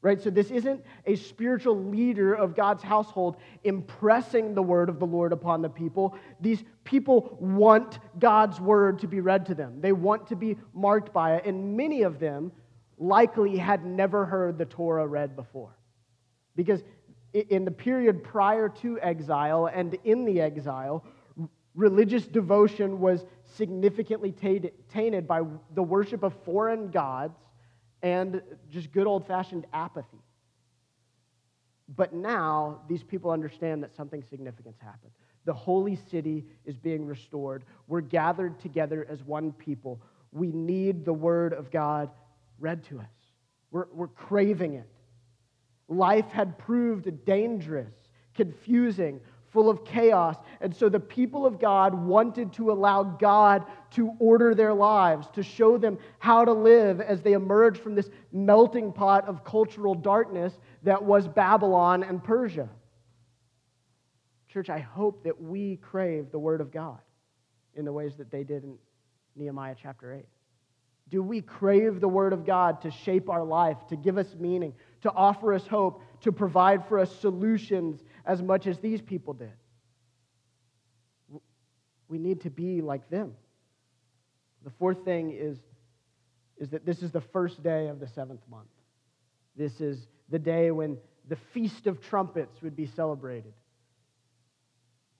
Right? 0.00 0.18
So 0.18 0.30
this 0.30 0.50
isn't 0.50 0.82
a 1.04 1.16
spiritual 1.16 1.78
leader 1.84 2.32
of 2.32 2.56
God's 2.56 2.82
household 2.82 3.36
impressing 3.62 4.54
the 4.54 4.62
word 4.62 4.88
of 4.88 4.98
the 4.98 5.04
Lord 5.04 5.32
upon 5.34 5.60
the 5.60 5.68
people. 5.68 6.16
These 6.40 6.64
people 6.82 7.36
want 7.38 7.98
God's 8.18 8.58
word 8.58 9.00
to 9.00 9.06
be 9.06 9.20
read 9.20 9.44
to 9.46 9.54
them. 9.54 9.82
They 9.82 9.92
want 9.92 10.26
to 10.28 10.36
be 10.36 10.56
marked 10.72 11.12
by 11.12 11.36
it, 11.36 11.44
and 11.44 11.76
many 11.76 12.00
of 12.00 12.18
them 12.18 12.50
likely 12.96 13.58
had 13.58 13.84
never 13.84 14.24
heard 14.24 14.56
the 14.56 14.64
Torah 14.64 15.06
read 15.06 15.36
before. 15.36 15.76
Because 16.56 16.82
in 17.34 17.66
the 17.66 17.70
period 17.70 18.24
prior 18.24 18.70
to 18.80 18.98
exile 19.02 19.66
and 19.66 19.98
in 20.04 20.24
the 20.24 20.40
exile, 20.40 21.04
religious 21.74 22.26
devotion 22.26 23.00
was 23.00 23.26
significantly 23.56 24.32
tainted 24.32 25.26
by 25.26 25.42
the 25.74 25.82
worship 25.82 26.22
of 26.22 26.34
foreign 26.44 26.90
gods 26.90 27.38
and 28.02 28.42
just 28.70 28.92
good 28.92 29.06
old 29.06 29.26
fashioned 29.26 29.66
apathy. 29.72 30.22
But 31.88 32.14
now, 32.14 32.80
these 32.88 33.02
people 33.02 33.30
understand 33.30 33.82
that 33.82 33.94
something 33.94 34.22
significant's 34.22 34.80
happened. 34.80 35.12
The 35.44 35.52
holy 35.52 35.96
city 36.10 36.44
is 36.64 36.76
being 36.76 37.06
restored. 37.06 37.64
We're 37.86 38.00
gathered 38.00 38.58
together 38.60 39.06
as 39.08 39.22
one 39.22 39.52
people. 39.52 40.00
We 40.32 40.50
need 40.50 41.04
the 41.04 41.12
word 41.12 41.52
of 41.52 41.70
God 41.70 42.10
read 42.58 42.82
to 42.84 43.00
us. 43.00 43.06
We're, 43.70 43.86
we're 43.92 44.08
craving 44.08 44.74
it. 44.74 44.88
Life 45.88 46.30
had 46.30 46.56
proved 46.56 47.24
dangerous, 47.26 47.92
confusing, 48.34 49.20
full 49.54 49.70
of 49.70 49.84
chaos. 49.84 50.36
And 50.60 50.74
so 50.74 50.90
the 50.90 51.00
people 51.00 51.46
of 51.46 51.58
God 51.58 51.94
wanted 51.94 52.52
to 52.54 52.70
allow 52.72 53.04
God 53.04 53.64
to 53.92 54.12
order 54.18 54.54
their 54.54 54.74
lives, 54.74 55.28
to 55.34 55.42
show 55.42 55.78
them 55.78 55.96
how 56.18 56.44
to 56.44 56.52
live 56.52 57.00
as 57.00 57.22
they 57.22 57.32
emerged 57.32 57.80
from 57.80 57.94
this 57.94 58.10
melting 58.32 58.92
pot 58.92 59.26
of 59.26 59.44
cultural 59.44 59.94
darkness 59.94 60.52
that 60.82 61.02
was 61.02 61.28
Babylon 61.28 62.02
and 62.02 62.22
Persia. 62.22 62.68
Church, 64.48 64.68
I 64.68 64.80
hope 64.80 65.24
that 65.24 65.40
we 65.40 65.76
crave 65.76 66.30
the 66.30 66.38
Word 66.38 66.60
of 66.60 66.70
God 66.70 66.98
in 67.74 67.84
the 67.84 67.92
ways 67.92 68.16
that 68.16 68.30
they 68.30 68.44
did 68.44 68.64
in 68.64 68.76
Nehemiah 69.36 69.74
chapter 69.80 70.12
8. 70.12 70.26
Do 71.10 71.22
we 71.22 71.42
crave 71.42 72.00
the 72.00 72.08
Word 72.08 72.32
of 72.32 72.46
God 72.46 72.80
to 72.82 72.90
shape 72.90 73.28
our 73.28 73.44
life, 73.44 73.76
to 73.88 73.96
give 73.96 74.16
us 74.16 74.34
meaning, 74.38 74.72
to 75.02 75.12
offer 75.12 75.52
us 75.52 75.66
hope, 75.66 76.02
to 76.22 76.32
provide 76.32 76.86
for 76.86 76.98
us 76.98 77.14
solutions 77.20 78.02
as 78.24 78.42
much 78.42 78.66
as 78.66 78.78
these 78.78 79.00
people 79.00 79.34
did. 79.34 79.52
We 82.08 82.18
need 82.18 82.42
to 82.42 82.50
be 82.50 82.80
like 82.80 83.08
them. 83.10 83.34
The 84.62 84.70
fourth 84.70 85.04
thing 85.04 85.32
is, 85.32 85.58
is 86.58 86.70
that 86.70 86.86
this 86.86 87.02
is 87.02 87.10
the 87.10 87.20
first 87.20 87.62
day 87.62 87.88
of 87.88 88.00
the 88.00 88.06
seventh 88.08 88.40
month. 88.50 88.68
This 89.56 89.80
is 89.80 90.06
the 90.30 90.38
day 90.38 90.70
when 90.70 90.98
the 91.28 91.36
Feast 91.52 91.86
of 91.86 92.00
Trumpets 92.00 92.62
would 92.62 92.76
be 92.76 92.86
celebrated. 92.86 93.52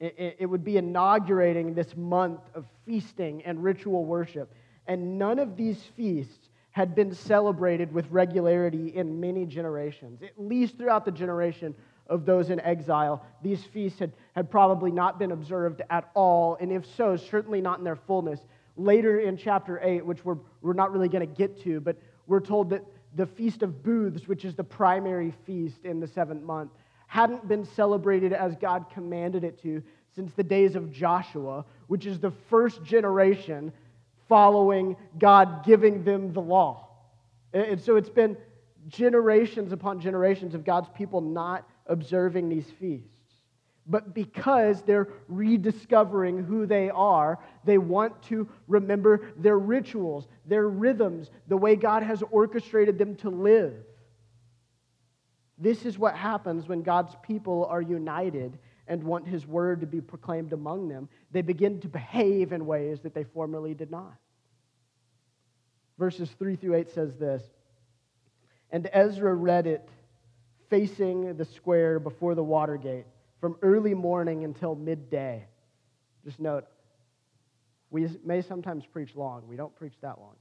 It, 0.00 0.50
would 0.50 0.64
be 0.64 0.76
inaugurating 0.76 1.72
this 1.72 1.96
month 1.96 2.40
of 2.54 2.66
feasting 2.84 3.42
and 3.44 3.62
ritual 3.62 4.04
worship. 4.04 4.52
And 4.86 5.18
none 5.18 5.38
of 5.38 5.56
these 5.56 5.82
feasts 5.96 6.50
had 6.72 6.94
been 6.94 7.14
celebrated 7.14 7.92
with 7.92 8.10
regularity 8.10 8.88
in 8.88 9.20
many 9.20 9.46
generations, 9.46 10.20
at 10.22 10.32
least 10.36 10.76
throughout 10.76 11.04
the 11.04 11.12
generation 11.12 11.74
of 12.06 12.26
those 12.26 12.50
in 12.50 12.60
exile. 12.60 13.24
These 13.42 13.64
feasts 13.64 13.98
had, 13.98 14.12
had 14.34 14.50
probably 14.50 14.90
not 14.90 15.18
been 15.18 15.32
observed 15.32 15.82
at 15.90 16.10
all, 16.14 16.56
and 16.60 16.70
if 16.72 16.84
so, 16.96 17.16
certainly 17.16 17.60
not 17.60 17.78
in 17.78 17.84
their 17.84 17.96
fullness. 17.96 18.40
Later 18.76 19.20
in 19.20 19.36
chapter 19.36 19.80
8, 19.82 20.04
which 20.04 20.24
we're, 20.24 20.38
we're 20.60 20.72
not 20.72 20.92
really 20.92 21.08
going 21.08 21.26
to 21.26 21.34
get 21.34 21.62
to, 21.62 21.80
but 21.80 21.96
we're 22.26 22.40
told 22.40 22.70
that 22.70 22.84
the 23.14 23.26
Feast 23.26 23.62
of 23.62 23.82
Booths, 23.82 24.26
which 24.26 24.44
is 24.44 24.54
the 24.54 24.64
primary 24.64 25.32
feast 25.46 25.84
in 25.84 26.00
the 26.00 26.06
seventh 26.06 26.42
month, 26.42 26.72
hadn't 27.06 27.46
been 27.46 27.64
celebrated 27.64 28.32
as 28.32 28.56
God 28.56 28.86
commanded 28.92 29.44
it 29.44 29.62
to 29.62 29.82
since 30.14 30.32
the 30.32 30.42
days 30.42 30.74
of 30.74 30.92
Joshua, 30.92 31.64
which 31.86 32.06
is 32.06 32.18
the 32.18 32.32
first 32.50 32.82
generation 32.82 33.72
following 34.28 34.96
God 35.18 35.64
giving 35.64 36.02
them 36.04 36.32
the 36.32 36.40
law. 36.40 36.88
And 37.52 37.80
so 37.80 37.96
it's 37.96 38.08
been 38.08 38.36
generations 38.88 39.72
upon 39.72 40.00
generations 40.00 40.54
of 40.54 40.64
God's 40.64 40.88
people 40.96 41.20
not 41.20 41.68
observing 41.86 42.48
these 42.48 42.70
feasts. 42.80 43.10
But 43.86 44.14
because 44.14 44.82
they're 44.82 45.08
rediscovering 45.28 46.42
who 46.44 46.64
they 46.64 46.88
are, 46.88 47.38
they 47.64 47.76
want 47.76 48.22
to 48.24 48.48
remember 48.66 49.32
their 49.36 49.58
rituals, 49.58 50.26
their 50.46 50.68
rhythms, 50.68 51.30
the 51.48 51.56
way 51.56 51.76
God 51.76 52.02
has 52.02 52.22
orchestrated 52.30 52.96
them 52.98 53.14
to 53.16 53.28
live. 53.28 53.74
This 55.58 55.84
is 55.84 55.98
what 55.98 56.16
happens 56.16 56.66
when 56.66 56.82
God's 56.82 57.14
people 57.22 57.66
are 57.66 57.82
united 57.82 58.58
and 58.88 59.02
want 59.02 59.28
His 59.28 59.46
word 59.46 59.80
to 59.82 59.86
be 59.86 60.00
proclaimed 60.00 60.52
among 60.52 60.88
them. 60.88 61.08
They 61.30 61.42
begin 61.42 61.80
to 61.82 61.88
behave 61.88 62.52
in 62.52 62.66
ways 62.66 63.00
that 63.02 63.14
they 63.14 63.24
formerly 63.24 63.74
did 63.74 63.90
not. 63.90 64.16
Verses 65.98 66.30
3 66.38 66.56
through 66.56 66.74
8 66.74 66.90
says 66.90 67.16
this 67.16 67.42
And 68.70 68.88
Ezra 68.92 69.34
read 69.34 69.66
it 69.66 69.88
facing 70.74 71.36
the 71.36 71.44
square 71.44 72.00
before 72.00 72.34
the 72.34 72.42
Watergate 72.42 73.04
from 73.40 73.56
early 73.62 73.94
morning 73.94 74.42
until 74.42 74.74
midday. 74.74 75.46
Just 76.24 76.40
note, 76.40 76.64
we 77.90 78.08
may 78.24 78.42
sometimes 78.42 78.84
preach 78.84 79.14
long. 79.14 79.46
We 79.46 79.54
don't 79.54 79.72
preach 79.76 79.92
that 80.00 80.18
long. 80.18 80.34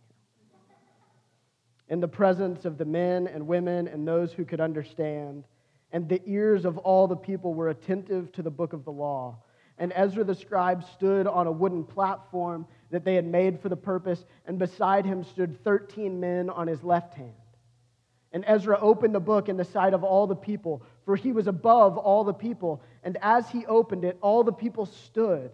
In 1.88 2.00
the 2.00 2.08
presence 2.08 2.66
of 2.66 2.80
the 2.80 2.86
men 2.86 3.28
and 3.28 3.46
women 3.46 3.88
and 3.88 4.08
those 4.08 4.34
who 4.34 4.44
could 4.44 4.60
understand, 4.60 5.44
and 5.92 6.10
the 6.10 6.20
ears 6.26 6.66
of 6.66 6.80
all 6.80 7.08
the 7.08 7.16
people 7.16 7.54
were 7.54 7.70
attentive 7.70 8.32
to 8.32 8.42
the 8.42 8.50
book 8.50 8.74
of 8.74 8.86
the 8.86 8.92
law. 8.92 9.38
And 9.78 9.94
Ezra 9.96 10.24
the 10.24 10.34
scribe 10.34 10.84
stood 10.96 11.28
on 11.28 11.46
a 11.46 11.52
wooden 11.52 11.84
platform 11.84 12.66
that 12.90 13.06
they 13.06 13.14
had 13.14 13.28
made 13.28 13.60
for 13.60 13.70
the 13.70 13.78
purpose, 13.78 14.26
and 14.48 14.58
beside 14.58 15.06
him 15.06 15.24
stood 15.24 15.64
13 15.64 16.20
men 16.20 16.50
on 16.50 16.66
his 16.66 16.84
left 16.84 17.14
hand. 17.14 17.34
And 18.34 18.44
Ezra 18.48 18.80
opened 18.82 19.14
the 19.14 19.20
book 19.20 19.48
in 19.48 19.58
the 19.58 19.64
sight 19.64 19.94
of 19.94 20.04
all 20.04 20.26
the 20.26 20.36
people, 20.36 20.82
for 21.06 21.16
he 21.16 21.32
was 21.32 21.46
above 21.46 21.98
all 21.98 22.24
the 22.24 22.34
people. 22.34 22.82
And 23.04 23.16
as 23.22 23.48
he 23.48 23.66
opened 23.68 24.04
it, 24.04 24.18
all 24.22 24.44
the 24.44 24.52
people 24.52 24.88
stood. 24.88 25.52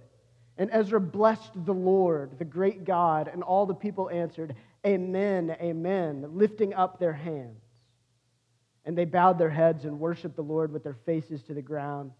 And 0.57 0.69
Ezra 0.71 1.01
blessed 1.01 1.51
the 1.65 1.73
Lord, 1.73 2.39
the 2.39 2.45
great 2.45 2.85
God, 2.85 3.27
and 3.27 3.43
all 3.43 3.65
the 3.65 3.73
people 3.73 4.09
answered, 4.09 4.55
Amen, 4.87 5.55
Amen, 5.61 6.25
lifting 6.31 6.73
up 6.73 6.99
their 6.99 7.13
hands. 7.13 7.61
And 8.85 8.97
they 8.97 9.05
bowed 9.05 9.37
their 9.37 9.49
heads 9.49 9.83
and 9.83 9.99
worshiped 9.99 10.37
the 10.37 10.41
Lord 10.41 10.71
with 10.71 10.83
their 10.83 10.97
faces 11.05 11.43
to 11.43 11.53
the 11.53 11.61
ground. 11.61 12.11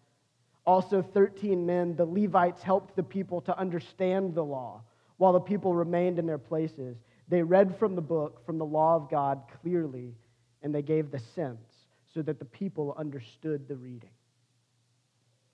Also, 0.66 1.02
13 1.02 1.66
men, 1.66 1.96
the 1.96 2.06
Levites, 2.06 2.62
helped 2.62 2.98
the 2.98 3.04
people 3.04 3.40
to 3.42 3.58
understand 3.58 4.36
the 4.36 4.44
law 4.44 4.82
while 5.18 5.34
the 5.34 5.40
people 5.40 5.74
remained 5.74 6.20
in 6.20 6.26
their 6.26 6.38
places. 6.38 6.98
They 7.30 7.44
read 7.44 7.78
from 7.78 7.96
the 7.96 8.02
book, 8.02 8.46
from 8.46 8.58
the 8.58 8.66
law 8.66 8.96
of 8.96 9.10
God, 9.10 9.42
clearly 9.62 10.14
and 10.62 10.74
they 10.74 10.82
gave 10.82 11.12
the 11.12 11.20
sense 11.20 11.68
so 12.14 12.22
that 12.22 12.40
the 12.40 12.46
people 12.46 12.96
understood 12.98 13.68
the 13.68 13.76
reading. 13.76 14.10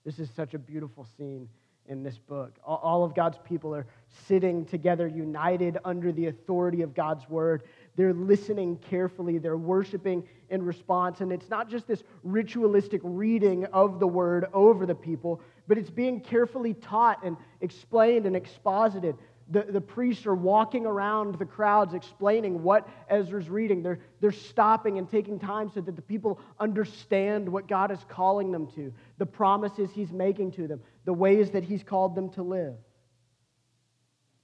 This 0.04 0.18
is 0.18 0.30
such 0.30 0.54
a 0.54 0.58
beautiful 0.58 1.06
scene 1.16 1.48
in 1.88 2.02
this 2.02 2.18
book. 2.18 2.58
All 2.64 3.04
of 3.04 3.14
God's 3.14 3.38
people 3.44 3.74
are 3.74 3.86
sitting 4.26 4.64
together, 4.64 5.06
united 5.06 5.78
under 5.84 6.12
the 6.12 6.26
authority 6.26 6.82
of 6.82 6.94
God's 6.94 7.28
word. 7.28 7.62
They're 7.96 8.12
listening 8.12 8.78
carefully, 8.78 9.38
they're 9.38 9.56
worshiping 9.56 10.26
in 10.50 10.62
response. 10.62 11.20
And 11.20 11.32
it's 11.32 11.48
not 11.48 11.68
just 11.68 11.86
this 11.86 12.02
ritualistic 12.22 13.00
reading 13.04 13.66
of 13.66 14.00
the 14.00 14.06
word 14.06 14.46
over 14.52 14.86
the 14.86 14.94
people, 14.94 15.40
but 15.68 15.78
it's 15.78 15.90
being 15.90 16.20
carefully 16.20 16.74
taught 16.74 17.24
and 17.24 17.36
explained 17.60 18.26
and 18.26 18.36
exposited 18.36 19.16
the, 19.50 19.62
the 19.62 19.80
priests 19.80 20.26
are 20.26 20.34
walking 20.34 20.86
around 20.86 21.38
the 21.38 21.44
crowds 21.44 21.94
explaining 21.94 22.62
what 22.62 22.88
Ezra's 23.08 23.48
reading. 23.48 23.82
They're, 23.82 24.00
they're 24.20 24.32
stopping 24.32 24.98
and 24.98 25.08
taking 25.08 25.38
time 25.38 25.70
so 25.72 25.80
that 25.80 25.94
the 25.94 26.02
people 26.02 26.40
understand 26.58 27.48
what 27.48 27.68
God 27.68 27.90
is 27.92 28.00
calling 28.08 28.50
them 28.50 28.66
to, 28.74 28.92
the 29.18 29.26
promises 29.26 29.90
He's 29.92 30.12
making 30.12 30.52
to 30.52 30.66
them, 30.66 30.80
the 31.04 31.12
ways 31.12 31.50
that 31.50 31.62
He's 31.62 31.84
called 31.84 32.14
them 32.16 32.30
to 32.30 32.42
live. 32.42 32.74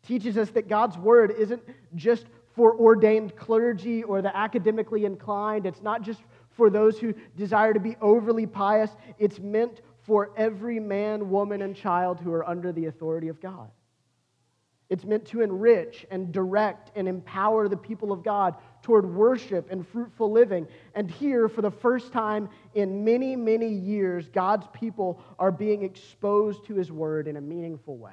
teaches 0.06 0.38
us 0.38 0.50
that 0.50 0.68
God's 0.68 0.97
word 0.97 1.32
isn't 1.37 1.62
just 1.97 2.26
for 2.54 2.76
ordained 2.78 3.35
clergy 3.35 4.04
or 4.04 4.23
the 4.23 4.37
academically 4.37 5.04
inclined. 5.04 5.66
It's 5.66 5.82
not 5.82 6.02
just 6.02 6.21
for 6.50 6.71
those 6.71 6.99
who 6.99 7.14
desire 7.37 7.73
to 7.73 7.80
be 7.80 7.97
overly 8.00 8.47
pious. 8.47 8.90
It's 9.18 9.40
meant 9.40 9.80
for 10.02 10.30
every 10.37 10.78
man, 10.78 11.30
woman, 11.30 11.62
and 11.62 11.75
child 11.75 12.21
who 12.21 12.32
are 12.32 12.49
under 12.49 12.73
the 12.73 12.87
authority 12.87 13.28
of 13.28 13.40
God. 13.40 13.71
It's 14.92 15.06
meant 15.06 15.25
to 15.28 15.40
enrich 15.40 16.04
and 16.11 16.30
direct 16.30 16.90
and 16.94 17.08
empower 17.08 17.66
the 17.66 17.78
people 17.78 18.12
of 18.12 18.22
God 18.22 18.56
toward 18.82 19.06
worship 19.06 19.68
and 19.70 19.88
fruitful 19.88 20.30
living. 20.30 20.68
And 20.94 21.11
here, 21.11 21.49
for 21.49 21.62
the 21.62 21.70
first 21.70 22.12
time 22.12 22.50
in 22.75 23.02
many, 23.02 23.34
many 23.34 23.68
years, 23.68 24.28
God's 24.28 24.66
people 24.75 25.18
are 25.38 25.50
being 25.50 25.82
exposed 25.82 26.66
to 26.66 26.75
his 26.75 26.92
word 26.92 27.26
in 27.26 27.38
a 27.38 27.40
meaningful 27.40 27.96
way. 27.96 28.12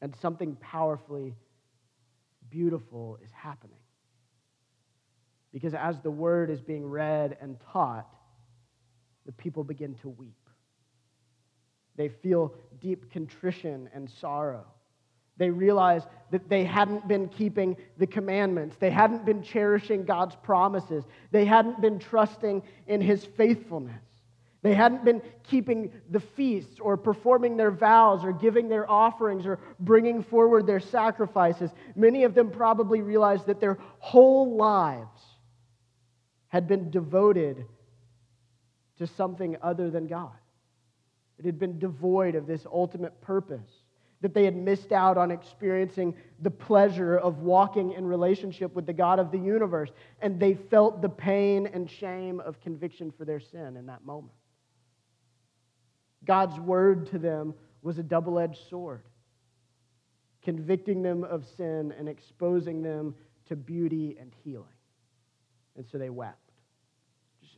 And 0.00 0.14
something 0.14 0.54
powerfully 0.60 1.34
beautiful 2.48 3.18
is 3.24 3.32
happening. 3.32 3.80
Because 5.52 5.74
as 5.74 5.98
the 6.02 6.10
word 6.12 6.50
is 6.50 6.60
being 6.60 6.86
read 6.86 7.36
and 7.40 7.58
taught, 7.72 8.06
the 9.26 9.32
people 9.32 9.64
begin 9.64 9.96
to 10.02 10.08
weep. 10.08 10.41
They 11.96 12.08
feel 12.08 12.54
deep 12.80 13.10
contrition 13.10 13.88
and 13.94 14.10
sorrow. 14.10 14.64
They 15.38 15.50
realize 15.50 16.02
that 16.30 16.48
they 16.48 16.64
hadn't 16.64 17.08
been 17.08 17.28
keeping 17.28 17.76
the 17.98 18.06
commandments. 18.06 18.76
They 18.78 18.90
hadn't 18.90 19.24
been 19.24 19.42
cherishing 19.42 20.04
God's 20.04 20.36
promises. 20.36 21.04
They 21.30 21.44
hadn't 21.44 21.80
been 21.80 21.98
trusting 21.98 22.62
in 22.86 23.00
His 23.00 23.24
faithfulness. 23.24 24.02
They 24.62 24.74
hadn't 24.74 25.04
been 25.04 25.22
keeping 25.42 25.90
the 26.10 26.20
feasts 26.20 26.78
or 26.78 26.96
performing 26.96 27.56
their 27.56 27.72
vows 27.72 28.24
or 28.24 28.32
giving 28.32 28.68
their 28.68 28.88
offerings 28.88 29.44
or 29.44 29.58
bringing 29.80 30.22
forward 30.22 30.66
their 30.66 30.78
sacrifices. 30.78 31.70
Many 31.96 32.22
of 32.22 32.34
them 32.34 32.50
probably 32.50 33.02
realized 33.02 33.46
that 33.46 33.60
their 33.60 33.78
whole 33.98 34.56
lives 34.56 35.20
had 36.46 36.68
been 36.68 36.90
devoted 36.90 37.64
to 38.98 39.06
something 39.08 39.56
other 39.62 39.90
than 39.90 40.06
God. 40.06 40.36
It 41.38 41.44
had 41.44 41.58
been 41.58 41.78
devoid 41.78 42.34
of 42.34 42.46
this 42.46 42.66
ultimate 42.70 43.20
purpose, 43.20 43.70
that 44.20 44.34
they 44.34 44.44
had 44.44 44.56
missed 44.56 44.92
out 44.92 45.18
on 45.18 45.30
experiencing 45.30 46.14
the 46.40 46.50
pleasure 46.50 47.16
of 47.16 47.40
walking 47.40 47.92
in 47.92 48.06
relationship 48.06 48.74
with 48.74 48.86
the 48.86 48.92
God 48.92 49.18
of 49.18 49.32
the 49.32 49.38
universe, 49.38 49.90
and 50.20 50.38
they 50.38 50.54
felt 50.54 51.02
the 51.02 51.08
pain 51.08 51.66
and 51.66 51.90
shame 51.90 52.40
of 52.40 52.60
conviction 52.60 53.10
for 53.10 53.24
their 53.24 53.40
sin 53.40 53.76
in 53.76 53.86
that 53.86 54.04
moment. 54.04 54.34
God's 56.24 56.58
word 56.60 57.06
to 57.06 57.18
them 57.18 57.54
was 57.82 57.98
a 57.98 58.02
double 58.02 58.38
edged 58.38 58.60
sword, 58.68 59.02
convicting 60.42 61.02
them 61.02 61.24
of 61.24 61.44
sin 61.56 61.92
and 61.98 62.08
exposing 62.08 62.82
them 62.82 63.14
to 63.46 63.56
beauty 63.56 64.16
and 64.20 64.32
healing. 64.44 64.66
And 65.76 65.84
so 65.90 65.98
they 65.98 66.10
wept 66.10 66.41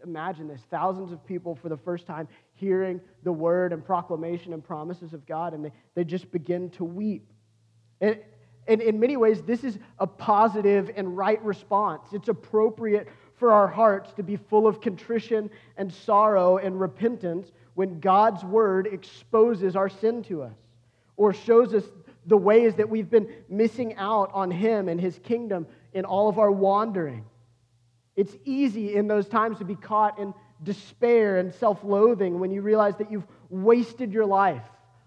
imagine 0.05 0.47
this 0.47 0.61
thousands 0.71 1.13
of 1.13 1.25
people 1.27 1.55
for 1.55 1.69
the 1.69 1.77
first 1.77 2.07
time 2.07 2.29
hearing 2.55 3.01
the 3.23 3.33
word 3.33 3.73
and 3.73 3.85
proclamation 3.85 4.53
and 4.53 4.63
promises 4.63 5.13
of 5.13 5.27
God, 5.27 5.55
and 5.55 5.65
they, 5.65 5.73
they 5.95 6.05
just 6.05 6.31
begin 6.31 6.71
to 6.71 6.85
weep. 6.85 7.27
And, 8.01 8.19
and 8.69 8.81
in 8.81 9.01
many 9.01 9.17
ways, 9.17 9.43
this 9.43 9.65
is 9.65 9.79
a 9.99 10.07
positive 10.07 10.91
and 10.97 11.17
right 11.17 11.43
response. 11.45 12.09
It's 12.13 12.29
appropriate 12.29 13.09
for 13.37 13.53
our 13.53 13.67
hearts 13.67 14.13
to 14.15 14.23
be 14.23 14.37
full 14.37 14.67
of 14.67 14.81
contrition 14.81 15.51
and 15.77 15.93
sorrow 15.93 16.59
and 16.59 16.81
repentance 16.81 17.51
when 17.75 18.01
God's 18.01 18.45
word 18.45 18.87
exposes 18.87 19.75
our 19.75 19.89
sin 19.89 20.23
to 20.25 20.43
us 20.43 20.55
or 21.17 21.33
shows 21.33 21.75
us 21.75 21.85
the 22.27 22.37
ways 22.37 22.75
that 22.77 22.89
we've 22.89 23.11
been 23.11 23.29
missing 23.49 23.97
out 23.97 24.31
on 24.33 24.51
Him 24.51 24.89
and 24.89 25.01
His 25.01 25.19
kingdom 25.19 25.67
in 25.93 26.05
all 26.05 26.29
of 26.29 26.39
our 26.39 26.51
wandering. 26.51 27.25
It's 28.17 28.35
easy 28.45 28.95
in 28.95 29.09
those 29.09 29.29
times 29.29 29.59
to 29.59 29.65
be 29.65 29.75
caught 29.75 30.19
in 30.19 30.35
despair 30.63 31.39
and 31.39 31.53
self 31.53 31.83
loathing 31.83 32.39
when 32.39 32.51
you 32.51 32.63
realize 32.63 32.97
that 32.97 33.11
you've 33.11 33.27
wasted 33.49 34.13
your 34.13 34.27
life 34.27 34.63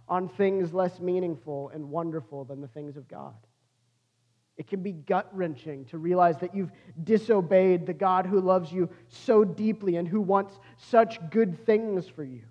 on 0.10 0.30
things 0.30 0.74
less 0.74 1.00
meaningful 1.00 1.70
and 1.74 1.90
wonderful 1.90 2.46
than 2.46 2.62
the 2.62 2.68
things 2.68 2.98
of 2.98 3.08
God. 3.08 3.36
It 4.58 4.68
can 4.68 4.82
be 4.82 4.92
gut 4.92 5.30
wrenching 5.34 5.86
to 5.86 5.98
realize 5.98 6.38
that 6.40 6.56
you've 6.56 6.72
disobeyed 7.04 7.86
the 7.86 7.94
God 7.94 8.26
who 8.26 8.42
loves 8.42 8.72
you 8.72 8.90
so 9.08 9.44
deeply 9.44 9.98
and 9.98 10.08
who 10.08 10.20
wants 10.20 10.58
such 10.78 11.20
good 11.30 11.66
things 11.66 12.08
for 12.08 12.24
you. 12.24 12.42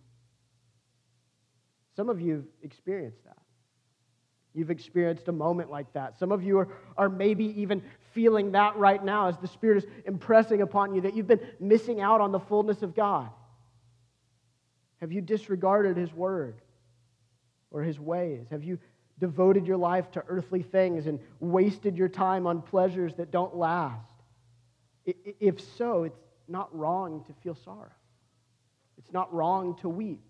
Some 1.97 2.09
of 2.09 2.21
you 2.21 2.35
have 2.35 2.45
experienced 2.63 3.25
that. 3.25 3.39
You've 4.55 4.71
experienced 4.71 5.29
a 5.29 5.33
moment 5.33 5.71
like 5.71 5.93
that. 5.95 6.19
Some 6.19 6.31
of 6.31 6.45
you 6.45 6.59
are, 6.59 6.69
are 6.97 7.09
maybe 7.09 7.61
even 7.61 7.83
feeling 8.17 8.53
that 8.53 8.75
right 8.77 9.05
now 9.05 9.29
as 9.29 9.37
the 9.37 9.47
Spirit 9.47 9.85
is 9.85 9.91
impressing 10.07 10.63
upon 10.63 10.95
you 10.95 11.03
that 11.03 11.15
you've 11.15 11.27
been 11.27 11.47
missing 11.61 12.01
out 12.01 12.23
on 12.23 12.33
the 12.33 12.41
fullness 12.41 12.81
of 12.81 12.97
God. 12.97 13.29
Have 15.03 15.13
you 15.13 15.21
disregarded 15.21 15.99
His 15.99 16.13
word 16.15 16.63
or 17.71 17.83
His 17.83 18.01
ways? 18.01 18.47
Have 18.51 18.65
you 18.65 18.79
devoted 19.21 19.67
your 19.67 19.77
life 19.77 20.11
to 20.13 20.25
earthly 20.29 20.63
things 20.63 21.07
and 21.07 21.21
wasted 21.41 21.95
your 21.95 22.09
time 22.09 22.47
on 22.47 22.63
pleasures 22.63 23.15
that 23.17 23.31
don't 23.31 23.55
last? 23.55 24.09
If 25.05 25.61
so, 25.77 26.05
it's 26.05 26.19
not 26.49 26.75
wrong 26.75 27.23
to 27.27 27.35
feel 27.43 27.55
sorrow. 27.55 27.93
It's 28.97 29.13
not 29.13 29.33
wrong 29.33 29.77
to 29.83 29.91
weep. 29.91 30.23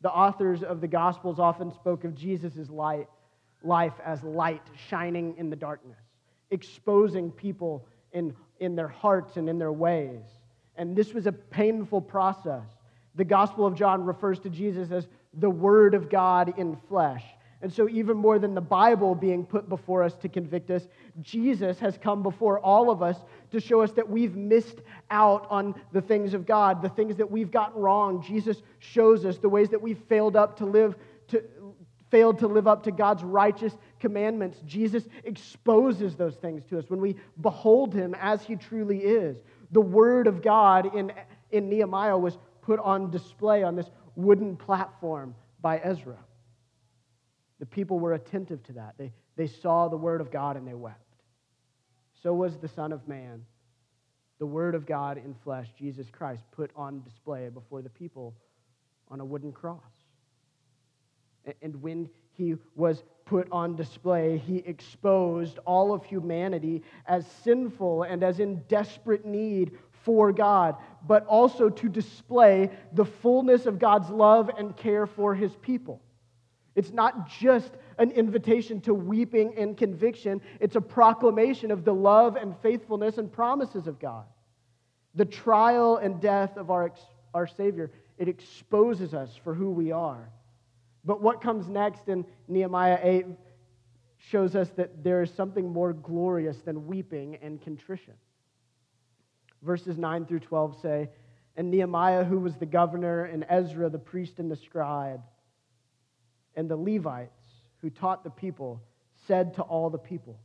The 0.00 0.10
authors 0.10 0.64
of 0.64 0.80
the 0.80 0.88
Gospels 0.88 1.38
often 1.38 1.72
spoke 1.72 2.02
of 2.02 2.16
Jesus' 2.16 2.68
light 2.68 3.06
life 3.64 3.94
as 4.04 4.22
light 4.24 4.62
shining 4.88 5.36
in 5.38 5.50
the 5.50 5.56
darkness, 5.56 6.00
exposing 6.52 7.30
people 7.32 7.84
in, 8.12 8.34
in 8.60 8.76
their 8.76 8.88
hearts 8.88 9.36
and 9.36 9.48
in 9.48 9.58
their 9.58 9.72
ways. 9.72 10.22
And 10.76 10.94
this 10.94 11.12
was 11.12 11.26
a 11.26 11.32
painful 11.32 12.00
process. 12.00 12.66
The 13.14 13.24
Gospel 13.24 13.66
of 13.66 13.74
John 13.74 14.04
refers 14.04 14.38
to 14.40 14.50
Jesus 14.50 14.90
as 14.90 15.08
the 15.34 15.50
Word 15.50 15.94
of 15.94 16.08
God 16.08 16.54
in 16.58 16.76
flesh. 16.88 17.24
And 17.60 17.72
so, 17.72 17.88
even 17.88 18.16
more 18.16 18.40
than 18.40 18.54
the 18.54 18.60
Bible 18.60 19.14
being 19.14 19.46
put 19.46 19.68
before 19.68 20.02
us 20.02 20.14
to 20.16 20.28
convict 20.28 20.70
us, 20.70 20.88
Jesus 21.20 21.78
has 21.78 21.96
come 21.96 22.22
before 22.22 22.58
all 22.58 22.90
of 22.90 23.02
us 23.02 23.16
to 23.52 23.60
show 23.60 23.82
us 23.82 23.92
that 23.92 24.08
we've 24.08 24.34
missed 24.34 24.80
out 25.10 25.46
on 25.48 25.80
the 25.92 26.00
things 26.00 26.34
of 26.34 26.44
God, 26.44 26.82
the 26.82 26.88
things 26.88 27.16
that 27.16 27.30
we've 27.30 27.52
gotten 27.52 27.80
wrong. 27.80 28.20
Jesus 28.20 28.62
shows 28.80 29.24
us 29.24 29.38
the 29.38 29.48
ways 29.48 29.68
that 29.68 29.80
we've 29.80 30.02
failed 30.08 30.34
up 30.34 30.56
to 30.58 30.64
live 30.64 30.96
to 31.28 31.44
failed 32.12 32.38
to 32.38 32.46
live 32.46 32.68
up 32.68 32.84
to 32.84 32.92
God's 32.92 33.24
righteous 33.24 33.72
commandments. 33.98 34.60
Jesus 34.66 35.08
exposes 35.24 36.14
those 36.14 36.36
things 36.36 36.62
to 36.66 36.78
us 36.78 36.84
when 36.88 37.00
we 37.00 37.16
behold 37.40 37.94
him 37.94 38.14
as 38.20 38.44
he 38.44 38.54
truly 38.54 38.98
is. 38.98 39.38
The 39.70 39.80
word 39.80 40.26
of 40.26 40.42
God 40.42 40.94
in, 40.94 41.10
in 41.50 41.70
Nehemiah 41.70 42.18
was 42.18 42.36
put 42.60 42.78
on 42.80 43.10
display 43.10 43.62
on 43.62 43.74
this 43.74 43.90
wooden 44.14 44.56
platform 44.56 45.34
by 45.62 45.78
Ezra. 45.78 46.18
The 47.60 47.66
people 47.66 47.98
were 47.98 48.12
attentive 48.12 48.62
to 48.64 48.74
that. 48.74 48.94
They, 48.98 49.10
they 49.36 49.46
saw 49.46 49.88
the 49.88 49.96
word 49.96 50.20
of 50.20 50.30
God 50.30 50.58
and 50.58 50.68
they 50.68 50.74
wept. 50.74 50.98
So 52.22 52.34
was 52.34 52.58
the 52.58 52.68
Son 52.68 52.92
of 52.92 53.08
Man, 53.08 53.42
the 54.38 54.46
word 54.46 54.74
of 54.74 54.84
God 54.84 55.16
in 55.16 55.34
flesh, 55.42 55.68
Jesus 55.78 56.08
Christ, 56.10 56.42
put 56.50 56.70
on 56.76 57.02
display 57.02 57.48
before 57.48 57.80
the 57.80 57.88
people 57.88 58.34
on 59.08 59.20
a 59.20 59.24
wooden 59.24 59.50
cross. 59.50 59.91
And 61.60 61.82
when 61.82 62.08
he 62.32 62.56
was 62.74 63.04
put 63.24 63.48
on 63.52 63.76
display, 63.76 64.38
he 64.38 64.58
exposed 64.58 65.58
all 65.64 65.92
of 65.92 66.04
humanity 66.04 66.82
as 67.06 67.26
sinful 67.44 68.02
and 68.04 68.22
as 68.22 68.40
in 68.40 68.62
desperate 68.68 69.24
need 69.24 69.72
for 70.04 70.32
God, 70.32 70.76
but 71.06 71.24
also 71.26 71.68
to 71.68 71.88
display 71.88 72.70
the 72.92 73.04
fullness 73.04 73.66
of 73.66 73.78
God's 73.78 74.10
love 74.10 74.50
and 74.58 74.76
care 74.76 75.06
for 75.06 75.34
his 75.34 75.54
people. 75.56 76.00
It's 76.74 76.90
not 76.90 77.28
just 77.28 77.72
an 77.98 78.10
invitation 78.10 78.80
to 78.82 78.94
weeping 78.94 79.54
and 79.56 79.76
conviction, 79.76 80.40
it's 80.58 80.76
a 80.76 80.80
proclamation 80.80 81.70
of 81.70 81.84
the 81.84 81.94
love 81.94 82.36
and 82.36 82.56
faithfulness 82.58 83.18
and 83.18 83.30
promises 83.30 83.86
of 83.86 83.98
God. 84.00 84.24
The 85.14 85.26
trial 85.26 85.98
and 85.98 86.20
death 86.20 86.56
of 86.56 86.70
our, 86.70 86.90
our 87.34 87.46
Savior, 87.46 87.90
it 88.16 88.28
exposes 88.28 89.12
us 89.12 89.38
for 89.44 89.54
who 89.54 89.70
we 89.70 89.92
are. 89.92 90.30
But 91.04 91.20
what 91.20 91.40
comes 91.40 91.68
next 91.68 92.08
in 92.08 92.24
Nehemiah 92.48 92.98
8 93.02 93.26
shows 94.18 94.54
us 94.54 94.70
that 94.76 95.02
there 95.02 95.22
is 95.22 95.32
something 95.32 95.68
more 95.68 95.92
glorious 95.92 96.58
than 96.62 96.86
weeping 96.86 97.38
and 97.42 97.60
contrition. 97.60 98.14
Verses 99.62 99.98
9 99.98 100.26
through 100.26 100.40
12 100.40 100.80
say, 100.80 101.10
And 101.56 101.70
Nehemiah, 101.70 102.24
who 102.24 102.38
was 102.38 102.56
the 102.56 102.66
governor, 102.66 103.24
and 103.24 103.44
Ezra, 103.48 103.88
the 103.90 103.98
priest 103.98 104.38
and 104.38 104.50
the 104.50 104.56
scribe, 104.56 105.22
and 106.54 106.68
the 106.68 106.76
Levites, 106.76 107.42
who 107.80 107.90
taught 107.90 108.22
the 108.22 108.30
people, 108.30 108.80
said 109.26 109.54
to 109.54 109.62
all 109.62 109.90
the 109.90 109.98
people, 109.98 110.38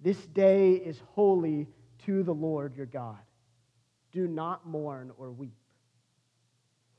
This 0.00 0.18
day 0.26 0.72
is 0.72 1.00
holy 1.14 1.66
to 2.06 2.22
the 2.22 2.34
Lord 2.34 2.76
your 2.76 2.86
God. 2.86 3.18
Do 4.12 4.26
not 4.26 4.66
mourn 4.66 5.12
or 5.16 5.30
weep. 5.30 5.61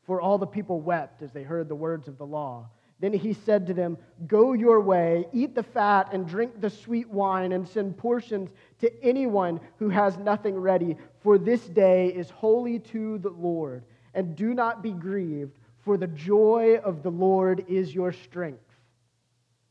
For 0.03 0.19
all 0.21 0.37
the 0.37 0.45
people 0.45 0.81
wept 0.81 1.21
as 1.21 1.31
they 1.31 1.43
heard 1.43 1.69
the 1.69 1.75
words 1.75 2.07
of 2.07 2.17
the 2.17 2.25
law. 2.25 2.69
Then 2.99 3.13
he 3.13 3.33
said 3.33 3.67
to 3.67 3.73
them, 3.73 3.97
Go 4.27 4.53
your 4.53 4.79
way, 4.79 5.27
eat 5.33 5.55
the 5.55 5.63
fat, 5.63 6.13
and 6.13 6.27
drink 6.27 6.61
the 6.61 6.69
sweet 6.69 7.09
wine, 7.09 7.51
and 7.51 7.67
send 7.67 7.97
portions 7.97 8.49
to 8.79 9.03
anyone 9.03 9.59
who 9.77 9.89
has 9.89 10.17
nothing 10.17 10.55
ready, 10.55 10.95
for 11.21 11.37
this 11.37 11.65
day 11.67 12.07
is 12.07 12.29
holy 12.29 12.79
to 12.79 13.17
the 13.17 13.29
Lord. 13.29 13.83
And 14.13 14.35
do 14.35 14.53
not 14.53 14.83
be 14.83 14.91
grieved, 14.91 15.57
for 15.83 15.97
the 15.97 16.07
joy 16.07 16.79
of 16.83 17.03
the 17.03 17.11
Lord 17.11 17.65
is 17.67 17.93
your 17.93 18.13
strength. 18.13 18.63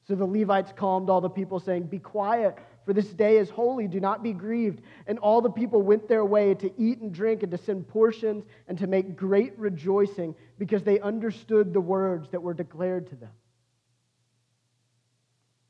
So 0.07 0.15
the 0.15 0.27
Levites 0.27 0.73
calmed 0.77 1.09
all 1.09 1.21
the 1.21 1.31
people, 1.31 1.59
saying, 1.61 1.85
Be 1.85 2.01
quiet, 2.01 2.59
for 2.85 2.93
this 2.93 3.07
day 3.07 3.39
is 3.39 3.49
holy. 3.51 3.87
Do 3.87 4.01
not 4.01 4.23
be 4.23 4.33
grieved. 4.33 4.83
And 5.07 5.19
all 5.19 5.41
the 5.41 5.51
people 5.51 5.83
went 5.83 6.09
their 6.09 6.25
way 6.25 6.55
to 6.55 6.73
eat 6.77 7.01
and 7.01 7.13
drink 7.13 7.43
and 7.43 7.53
to 7.53 7.59
send 7.59 7.89
portions 7.89 8.45
and 8.69 8.79
to 8.79 8.87
make 8.87 9.17
great 9.17 9.59
rejoicing 9.59 10.35
because 10.59 10.83
they 10.83 11.01
understood 11.01 11.73
the 11.73 11.81
words 11.81 12.29
that 12.31 12.43
were 12.43 12.55
declared 12.55 13.09
to 13.11 13.17
them. 13.17 13.31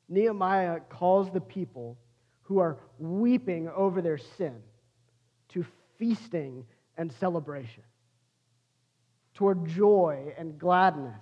Nehemiah 0.09 0.81
calls 0.88 1.31
the 1.31 1.40
people 1.40 1.98
who 2.42 2.59
are 2.59 2.79
weeping 2.98 3.68
over 3.68 4.03
their 4.03 4.18
sin 4.18 4.57
to 5.48 5.64
feasting 5.98 6.64
and 6.96 7.12
celebration, 7.12 7.83
toward 9.35 9.66
joy 9.66 10.35
and 10.37 10.59
gladness. 10.59 11.18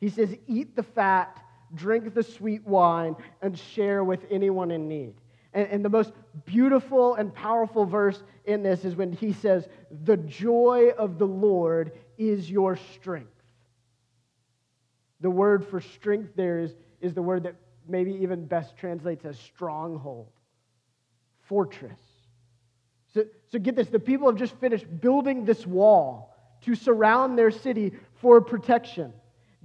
He 0.00 0.10
says, 0.10 0.34
Eat 0.46 0.76
the 0.76 0.82
fat 0.82 1.42
drink 1.74 2.14
the 2.14 2.22
sweet 2.22 2.66
wine, 2.66 3.16
and 3.42 3.58
share 3.58 4.04
with 4.04 4.24
anyone 4.30 4.70
in 4.70 4.88
need. 4.88 5.14
And, 5.52 5.68
and, 5.68 5.84
the 5.84 5.88
most 5.88 6.12
beautiful 6.44 7.14
and 7.14 7.32
powerful 7.32 7.84
verse 7.84 8.22
in 8.44 8.62
this 8.62 8.84
is 8.84 8.96
when 8.96 9.12
he 9.12 9.32
says, 9.32 9.66
The 10.04 10.16
joy 10.16 10.90
of 10.98 11.18
the 11.18 11.26
Lord 11.26 11.92
is 12.18 12.50
your 12.50 12.76
strength. 12.94 13.32
The 15.20 15.30
word 15.30 15.66
for 15.66 15.80
strength 15.80 16.32
there 16.36 16.58
is, 16.58 16.74
is 17.00 17.14
the 17.14 17.22
word 17.22 17.44
that 17.44 17.54
maybe 17.88 18.12
even 18.12 18.44
best 18.44 18.76
translates 18.76 19.24
as 19.24 19.38
stronghold, 19.38 20.28
fortress. 21.48 21.98
So, 23.14 23.24
so 23.50 23.58
get 23.58 23.74
this 23.74 23.88
the 23.88 23.98
people 23.98 24.28
have 24.28 24.36
just 24.36 24.54
finished 24.56 24.86
building 25.00 25.44
this 25.44 25.66
wall 25.66 26.34
to 26.62 26.74
surround 26.74 27.38
their 27.38 27.50
city 27.50 27.92
for 28.20 28.40
protection. 28.40 29.12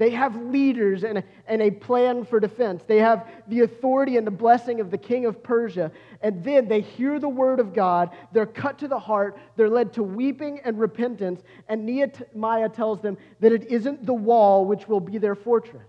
They 0.04 0.10
have 0.10 0.36
leaders 0.36 1.06
and 1.06 1.20
a, 1.20 1.24
and 1.48 1.62
a 1.62 1.72
plan 1.72 2.26
for 2.26 2.38
defense. 2.38 2.84
They 2.86 2.98
have 2.98 3.26
the 3.48 3.62
authority 3.62 4.18
and 4.18 4.28
the 4.28 4.32
blessing 4.32 4.82
of 4.82 4.92
the 4.92 4.98
king 4.98 5.26
of 5.26 5.42
Persia. 5.42 5.94
And 6.20 6.44
then 6.44 6.68
they 6.68 6.82
hear 6.82 7.20
the 7.20 7.30
word 7.30 7.62
of 7.62 7.74
God. 7.74 8.10
They're 8.34 8.46
cut 8.46 8.78
to 8.80 8.90
the 8.90 9.00
heart. 9.00 9.38
They're 9.56 9.70
led 9.70 9.94
to 9.94 10.04
weeping 10.04 10.60
and 10.66 10.78
repentance. 10.78 11.42
And 11.70 11.86
Nehemiah 11.86 12.68
tells 12.68 13.00
them 13.00 13.18
that 13.40 13.54
it 13.54 13.72
isn't 13.72 14.06
the 14.06 14.14
wall 14.14 14.66
which 14.66 14.90
will 14.90 15.00
be 15.00 15.20
their 15.20 15.36
fortress. 15.36 15.88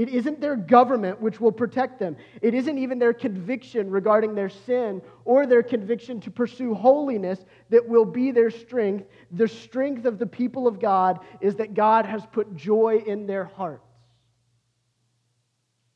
It 0.00 0.08
isn't 0.08 0.40
their 0.40 0.56
government 0.56 1.20
which 1.20 1.42
will 1.42 1.52
protect 1.52 1.98
them. 1.98 2.16
It 2.40 2.54
isn't 2.54 2.78
even 2.78 2.98
their 2.98 3.12
conviction 3.12 3.90
regarding 3.90 4.34
their 4.34 4.48
sin 4.48 5.02
or 5.26 5.46
their 5.46 5.62
conviction 5.62 6.22
to 6.22 6.30
pursue 6.30 6.72
holiness 6.72 7.44
that 7.68 7.86
will 7.86 8.06
be 8.06 8.30
their 8.30 8.50
strength. 8.50 9.08
The 9.30 9.46
strength 9.46 10.06
of 10.06 10.18
the 10.18 10.26
people 10.26 10.66
of 10.66 10.80
God 10.80 11.20
is 11.42 11.56
that 11.56 11.74
God 11.74 12.06
has 12.06 12.24
put 12.32 12.56
joy 12.56 13.02
in 13.06 13.26
their 13.26 13.44
hearts. 13.44 13.90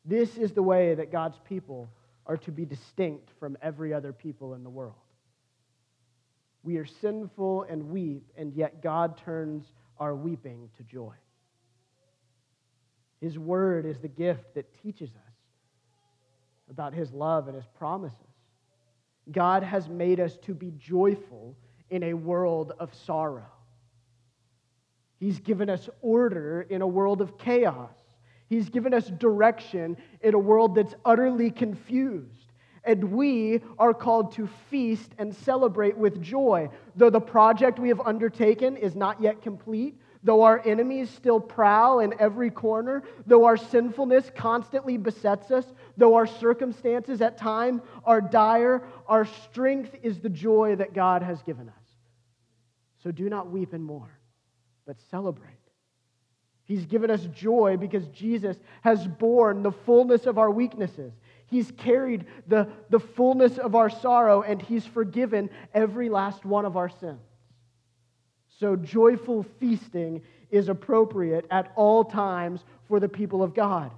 This 0.05 0.37
is 0.37 0.53
the 0.53 0.63
way 0.63 0.95
that 0.95 1.11
God's 1.11 1.41
people 1.49 1.89
are 2.27 2.37
to 2.37 2.53
be 2.53 2.67
distinct 2.67 3.31
from 3.41 3.57
every 3.63 3.95
other 3.95 4.13
people 4.13 4.53
in 4.53 4.63
the 4.65 4.69
world. 4.69 4.97
We 6.63 6.77
are 6.77 6.85
sinful 6.85 7.63
and 7.71 7.89
weep, 7.89 8.31
and 8.37 8.53
yet 8.53 8.83
God 8.83 9.17
turns 9.17 9.65
our 9.99 10.15
weeping 10.15 10.69
to 10.77 10.83
joy. 10.83 11.15
His 13.25 13.39
word 13.39 13.87
is 13.87 13.99
the 14.01 14.09
gift 14.09 14.55
that 14.55 14.67
teaches 14.83 15.09
us 15.09 15.35
about 16.69 16.93
His 16.93 17.11
love 17.11 17.49
and 17.49 17.57
His 17.57 17.67
promises. 17.79 18.19
God 19.33 19.63
has 19.63 19.89
made 19.89 20.21
us 20.21 20.37
to 20.43 20.53
be 20.53 20.73
joyful 20.73 21.57
in 21.89 22.03
a 22.03 22.13
world 22.13 22.75
of 22.79 22.95
sorrow. 22.95 23.51
He's 25.19 25.41
given 25.41 25.71
us 25.71 25.89
order 26.03 26.67
in 26.69 26.83
a 26.83 26.87
world 26.87 27.23
of 27.23 27.39
chaos. 27.39 27.97
He's 28.51 28.69
given 28.69 28.93
us 28.93 29.07
direction 29.07 29.97
in 30.21 30.35
a 30.35 30.39
world 30.39 30.75
that's 30.75 30.95
utterly 31.03 31.51
confused. 31.51 32.53
And 32.85 33.05
we 33.05 33.63
are 33.79 33.95
called 33.95 34.33
to 34.33 34.47
feast 34.69 35.13
and 35.17 35.35
celebrate 35.35 35.97
with 35.97 36.21
joy. 36.21 36.69
Though 36.95 37.09
the 37.09 37.23
project 37.23 37.79
we 37.79 37.89
have 37.89 38.03
undertaken 38.03 38.77
is 38.77 38.95
not 38.95 39.23
yet 39.23 39.41
complete, 39.41 39.99
Though 40.25 40.43
our 40.43 40.67
enemies 40.67 41.11
still 41.11 41.39
prowl 41.39 42.01
in 42.01 42.15
every 42.19 42.51
corner, 42.51 43.03
though 43.27 43.45
our 43.45 43.59
sinfulness 43.59 44.31
constantly 44.35 44.97
besets 44.97 45.51
us, 45.51 45.67
though 45.99 46.15
our 46.15 46.27
circumstances 46.27 47.21
at 47.21 47.37
times 47.37 47.83
are 48.05 48.23
dire, 48.23 48.83
our 49.07 49.27
strength 49.27 49.95
is 50.03 50.21
the 50.21 50.31
joy 50.31 50.77
that 50.77 50.95
God 50.95 51.23
has 51.23 51.43
given 51.43 51.69
us. 51.69 51.75
So 53.03 53.11
do 53.11 53.29
not 53.29 53.51
weep 53.51 53.75
and 53.75 53.85
mourn, 53.85 54.09
but 54.87 54.97
celebrate. 55.11 55.51
He's 56.65 56.87
given 56.87 57.11
us 57.11 57.29
joy 57.35 57.77
because 57.77 58.07
Jesus 58.09 58.57
has 58.81 59.07
borne 59.07 59.63
the 59.63 59.73
fullness 59.73 60.25
of 60.25 60.39
our 60.39 60.51
weaknesses. 60.51 61.13
He's 61.45 61.71
carried 61.73 62.25
the, 62.49 62.69
the 62.89 62.99
fullness 62.99 63.59
of 63.59 63.75
our 63.75 63.91
sorrow, 63.91 64.41
and 64.41 64.63
He's 64.63 64.87
forgiven 64.87 65.51
every 65.75 66.09
last 66.09 66.47
one 66.47 66.65
of 66.65 66.79
our 66.79 66.89
sins. 66.89 67.21
So, 68.59 68.77
joyful 68.77 69.45
feasting 69.59 70.23
is 70.51 70.69
appropriate 70.69 71.47
at 71.51 71.73
all 71.75 72.05
times 72.05 72.65
for 72.87 73.01
the 73.01 73.09
people 73.09 73.43
of 73.43 73.55
God. 73.55 73.91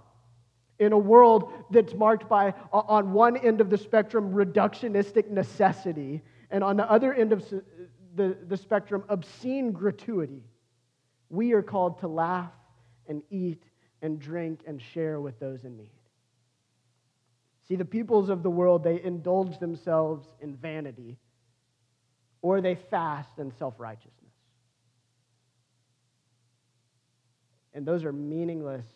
In 0.79 0.93
a 0.93 0.99
world 0.99 1.53
that's 1.71 1.95
marked 1.95 2.29
by, 2.29 2.55
on 2.73 3.13
one 3.13 3.37
end 3.37 3.61
of 3.61 3.71
the 3.71 3.79
spectrum, 3.79 4.33
reductionistic 4.33 5.31
necessity, 5.31 6.23
and 6.51 6.63
on 6.65 6.77
the 6.77 6.91
other 6.91 7.13
end 7.13 7.33
of 7.33 7.45
the, 8.15 8.37
the 8.47 8.57
spectrum, 8.57 9.05
obscene 9.09 9.73
gratuity, 9.73 10.43
we 11.29 11.53
are 11.53 11.63
called 11.63 11.99
to 12.01 12.09
laugh 12.09 12.53
and 13.09 13.23
eat 13.31 13.63
and 14.03 14.19
drink 14.19 14.61
and 14.67 14.81
share 14.81 15.21
with 15.21 15.39
those 15.39 15.65
in 15.65 15.77
need. 15.77 15.91
See, 17.69 17.77
the 17.77 17.85
peoples 17.85 18.29
of 18.29 18.43
the 18.43 18.51
world, 18.51 18.85
they 18.85 19.03
indulge 19.03 19.59
themselves 19.59 20.27
in 20.41 20.55
vanity 20.57 21.19
or 22.43 22.61
they 22.61 22.77
fast 22.77 23.39
in 23.39 23.51
self 23.59 23.75
righteousness. 23.79 24.16
And 27.77 27.85
those 27.85 28.05
are 28.05 28.13
meaningless 28.13 28.87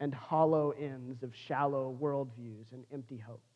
and 0.00 0.12
hollow 0.12 0.72
ends 0.72 1.22
of 1.22 1.34
shallow 1.34 1.96
worldviews 2.00 2.72
and 2.72 2.84
empty 2.92 3.16
hopes. 3.16 3.52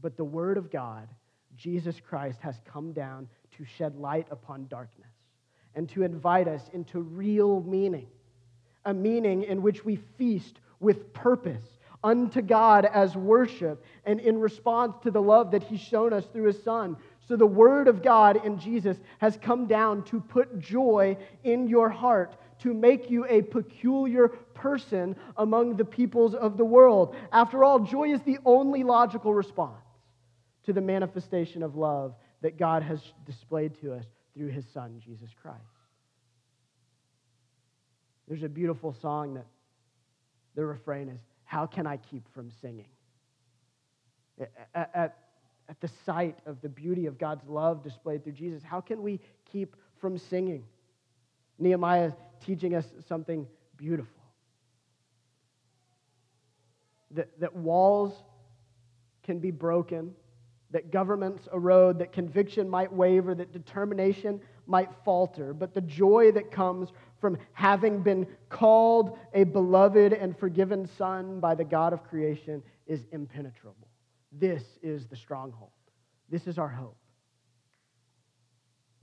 But 0.00 0.16
the 0.16 0.24
Word 0.24 0.56
of 0.56 0.70
God, 0.70 1.08
Jesus 1.56 1.96
Christ, 1.98 2.38
has 2.40 2.60
come 2.64 2.92
down 2.92 3.28
to 3.58 3.64
shed 3.64 3.96
light 3.96 4.28
upon 4.30 4.68
darkness 4.68 5.10
and 5.74 5.88
to 5.88 6.04
invite 6.04 6.46
us 6.46 6.70
into 6.72 7.00
real 7.00 7.62
meaning, 7.62 8.06
a 8.84 8.94
meaning 8.94 9.42
in 9.42 9.60
which 9.60 9.84
we 9.84 9.96
feast 9.96 10.60
with 10.78 11.12
purpose 11.12 11.64
unto 12.04 12.40
God 12.40 12.84
as 12.84 13.16
worship 13.16 13.84
and 14.04 14.20
in 14.20 14.38
response 14.38 14.94
to 15.02 15.10
the 15.10 15.20
love 15.20 15.50
that 15.50 15.64
He's 15.64 15.80
shown 15.80 16.12
us 16.12 16.24
through 16.26 16.46
His 16.46 16.62
Son. 16.62 16.96
So, 17.26 17.34
the 17.34 17.46
Word 17.46 17.88
of 17.88 18.02
God 18.02 18.44
in 18.44 18.60
Jesus 18.60 18.96
has 19.18 19.36
come 19.36 19.66
down 19.66 20.04
to 20.04 20.20
put 20.20 20.60
joy 20.60 21.16
in 21.42 21.66
your 21.66 21.88
heart, 21.88 22.36
to 22.62 22.72
make 22.72 23.10
you 23.10 23.26
a 23.26 23.42
peculiar 23.42 24.28
person 24.28 25.16
among 25.36 25.76
the 25.76 25.84
peoples 25.84 26.34
of 26.34 26.56
the 26.56 26.64
world. 26.64 27.14
After 27.32 27.64
all, 27.64 27.80
joy 27.80 28.12
is 28.12 28.20
the 28.22 28.38
only 28.44 28.82
logical 28.82 29.34
response 29.34 29.84
to 30.64 30.72
the 30.72 30.80
manifestation 30.80 31.62
of 31.62 31.76
love 31.76 32.14
that 32.42 32.58
God 32.58 32.82
has 32.82 33.00
displayed 33.24 33.80
to 33.80 33.92
us 33.92 34.04
through 34.34 34.48
his 34.48 34.64
Son, 34.72 35.00
Jesus 35.04 35.30
Christ. 35.40 35.60
There's 38.28 38.42
a 38.42 38.48
beautiful 38.48 38.94
song 39.00 39.34
that 39.34 39.46
the 40.54 40.64
refrain 40.64 41.08
is, 41.08 41.20
How 41.44 41.66
can 41.66 41.86
I 41.86 41.96
keep 41.96 42.28
from 42.34 42.50
singing? 42.60 42.88
At, 44.74 44.90
at, 44.94 45.16
at 45.68 45.80
the 45.80 45.90
sight 46.04 46.38
of 46.46 46.60
the 46.60 46.68
beauty 46.68 47.06
of 47.06 47.18
God's 47.18 47.46
love 47.48 47.82
displayed 47.82 48.24
through 48.24 48.32
Jesus, 48.32 48.62
how 48.62 48.80
can 48.80 49.02
we 49.02 49.20
keep 49.50 49.76
from 50.00 50.18
singing? 50.18 50.64
Nehemiah 51.58 52.12
teaching 52.44 52.74
us 52.74 52.86
something 53.08 53.46
beautiful. 53.76 54.12
That, 57.12 57.28
that 57.40 57.54
walls 57.54 58.12
can 59.22 59.38
be 59.38 59.50
broken, 59.50 60.12
that 60.70 60.90
governments 60.90 61.48
erode, 61.52 61.98
that 61.98 62.12
conviction 62.12 62.68
might 62.68 62.92
waver, 62.92 63.34
that 63.34 63.52
determination 63.52 64.40
might 64.66 64.90
falter, 65.04 65.54
but 65.54 65.74
the 65.74 65.80
joy 65.80 66.32
that 66.32 66.50
comes 66.50 66.90
from 67.20 67.38
having 67.52 68.02
been 68.02 68.26
called 68.48 69.18
a 69.32 69.44
beloved 69.44 70.12
and 70.12 70.36
forgiven 70.38 70.88
son 70.98 71.40
by 71.40 71.54
the 71.54 71.64
God 71.64 71.92
of 71.92 72.04
creation 72.04 72.62
is 72.86 73.06
impenetrable. 73.12 73.88
This 74.32 74.62
is 74.82 75.06
the 75.06 75.16
stronghold. 75.16 75.70
This 76.28 76.46
is 76.46 76.58
our 76.58 76.68
hope. 76.68 76.96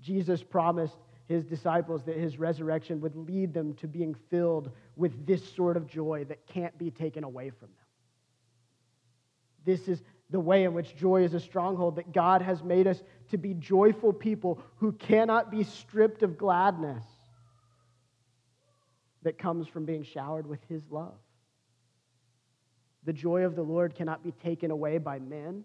Jesus 0.02 0.44
promised 0.44 0.98
his 1.28 1.46
disciples 1.46 2.04
that 2.04 2.18
his 2.18 2.38
resurrection 2.38 3.00
would 3.02 3.16
lead 3.16 3.54
them 3.54 3.74
to 3.76 3.88
being 3.88 4.16
filled 4.30 4.72
with 4.96 5.26
this 5.26 5.44
sort 5.54 5.78
of 5.78 5.88
joy 5.88 6.26
that 6.26 6.46
can't 6.48 6.78
be 6.78 6.92
taken 6.92 7.24
away 7.24 7.50
from 7.50 7.70
them. 7.70 7.86
This 9.66 9.88
is 9.88 10.04
the 10.30 10.40
way 10.40 10.64
in 10.64 10.74
which 10.74 10.96
joy 10.96 11.24
is 11.24 11.34
a 11.34 11.40
stronghold, 11.40 11.96
that 11.98 12.12
God 12.12 12.42
has 12.42 12.64
made 12.64 12.88
us 12.88 13.04
to 13.30 13.38
be 13.38 13.54
joyful 13.54 14.12
people 14.12 14.60
who 14.78 14.92
cannot 14.94 15.52
be 15.52 15.64
stripped 15.64 16.24
of 16.24 16.38
gladness 16.38 17.04
that 19.22 19.38
comes 19.38 19.68
from 19.68 19.86
being 19.86 20.04
showered 20.04 20.48
with 20.48 20.60
his 20.68 20.82
love. 20.90 21.14
The 23.06 23.14
joy 23.14 23.46
of 23.46 23.56
the 23.56 23.62
Lord 23.62 23.96
cannot 23.96 24.24
be 24.24 24.32
taken 24.32 24.72
away 24.72 24.98
by 24.98 25.20
men. 25.20 25.64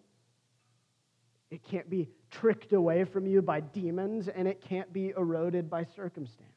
It 1.51 1.65
can't 1.65 1.89
be 1.89 2.09
tricked 2.31 2.73
away 2.73 3.05
from 3.05 3.27
you 3.27 3.43
by 3.43 3.61
demons, 3.61 4.29
and 4.29 4.47
it 4.47 4.61
can't 4.61 4.93
be 4.93 5.13
eroded 5.17 5.69
by 5.71 5.85
circumstance. 5.85 6.49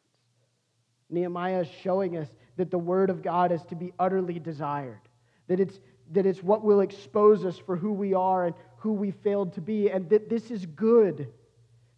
Nehemiah 1.09 1.61
is 1.61 1.67
showing 1.83 2.17
us 2.17 2.29
that 2.57 2.71
the 2.71 2.77
Word 2.77 3.09
of 3.09 3.21
God 3.21 3.51
is 3.51 3.63
to 3.65 3.75
be 3.75 3.93
utterly 3.99 4.39
desired, 4.39 5.01
that 5.47 5.59
it's, 5.59 5.79
that 6.11 6.25
it's 6.25 6.41
what 6.41 6.63
will 6.63 6.81
expose 6.81 7.45
us 7.45 7.57
for 7.57 7.75
who 7.75 7.91
we 7.91 8.13
are 8.13 8.45
and 8.45 8.55
who 8.77 8.93
we 8.93 9.11
failed 9.11 9.53
to 9.53 9.61
be, 9.61 9.89
and 9.89 10.09
that 10.09 10.29
this 10.29 10.51
is 10.51 10.65
good 10.65 11.27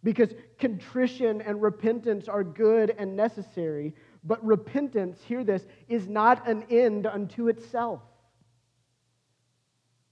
because 0.04 0.34
contrition 0.58 1.40
and 1.40 1.62
repentance 1.62 2.28
are 2.28 2.44
good 2.44 2.94
and 2.98 3.16
necessary, 3.16 3.94
but 4.22 4.44
repentance, 4.44 5.18
hear 5.26 5.42
this, 5.42 5.66
is 5.88 6.06
not 6.06 6.46
an 6.46 6.64
end 6.70 7.06
unto 7.06 7.48
itself. 7.48 8.02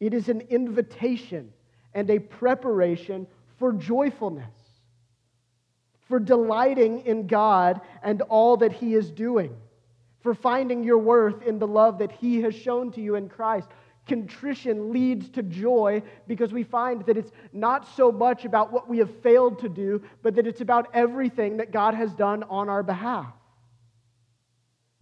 It 0.00 0.14
is 0.14 0.28
an 0.28 0.40
invitation 0.48 1.52
and 1.94 2.10
a 2.10 2.18
preparation 2.18 3.26
for 3.62 3.72
joyfulness, 3.72 4.56
for 6.08 6.18
delighting 6.18 7.06
in 7.06 7.28
God 7.28 7.80
and 8.02 8.20
all 8.22 8.56
that 8.56 8.72
He 8.72 8.94
is 8.94 9.08
doing, 9.08 9.54
for 10.20 10.34
finding 10.34 10.82
your 10.82 10.98
worth 10.98 11.42
in 11.44 11.60
the 11.60 11.66
love 11.68 11.98
that 12.00 12.10
He 12.10 12.42
has 12.42 12.56
shown 12.56 12.90
to 12.90 13.00
you 13.00 13.14
in 13.14 13.28
Christ. 13.28 13.68
Contrition 14.08 14.92
leads 14.92 15.28
to 15.28 15.44
joy 15.44 16.02
because 16.26 16.52
we 16.52 16.64
find 16.64 17.06
that 17.06 17.16
it's 17.16 17.30
not 17.52 17.86
so 17.94 18.10
much 18.10 18.44
about 18.44 18.72
what 18.72 18.88
we 18.88 18.98
have 18.98 19.16
failed 19.22 19.60
to 19.60 19.68
do, 19.68 20.02
but 20.24 20.34
that 20.34 20.48
it's 20.48 20.60
about 20.60 20.88
everything 20.92 21.58
that 21.58 21.70
God 21.70 21.94
has 21.94 22.12
done 22.14 22.42
on 22.50 22.68
our 22.68 22.82
behalf. 22.82 23.32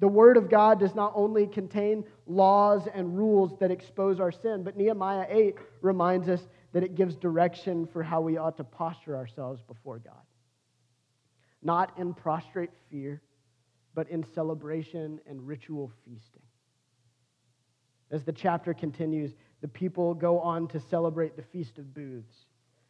The 0.00 0.08
Word 0.08 0.36
of 0.36 0.50
God 0.50 0.78
does 0.78 0.94
not 0.94 1.12
only 1.14 1.46
contain 1.46 2.04
laws 2.26 2.86
and 2.92 3.16
rules 3.16 3.58
that 3.60 3.70
expose 3.70 4.20
our 4.20 4.30
sin, 4.30 4.64
but 4.64 4.76
Nehemiah 4.76 5.24
8 5.30 5.54
reminds 5.80 6.28
us 6.28 6.46
that 6.72 6.82
it 6.82 6.94
gives 6.94 7.16
direction 7.16 7.86
for 7.86 8.02
how 8.02 8.20
we 8.20 8.36
ought 8.36 8.56
to 8.56 8.64
posture 8.64 9.16
ourselves 9.16 9.60
before 9.62 9.98
God. 9.98 10.22
Not 11.62 11.98
in 11.98 12.14
prostrate 12.14 12.70
fear, 12.90 13.20
but 13.94 14.08
in 14.08 14.24
celebration 14.34 15.20
and 15.26 15.46
ritual 15.46 15.90
feasting. 16.04 16.42
As 18.10 18.24
the 18.24 18.32
chapter 18.32 18.74
continues, 18.74 19.32
the 19.60 19.68
people 19.68 20.14
go 20.14 20.40
on 20.40 20.68
to 20.68 20.80
celebrate 20.80 21.36
the 21.36 21.42
Feast 21.42 21.78
of 21.78 21.94
Booths, 21.94 22.34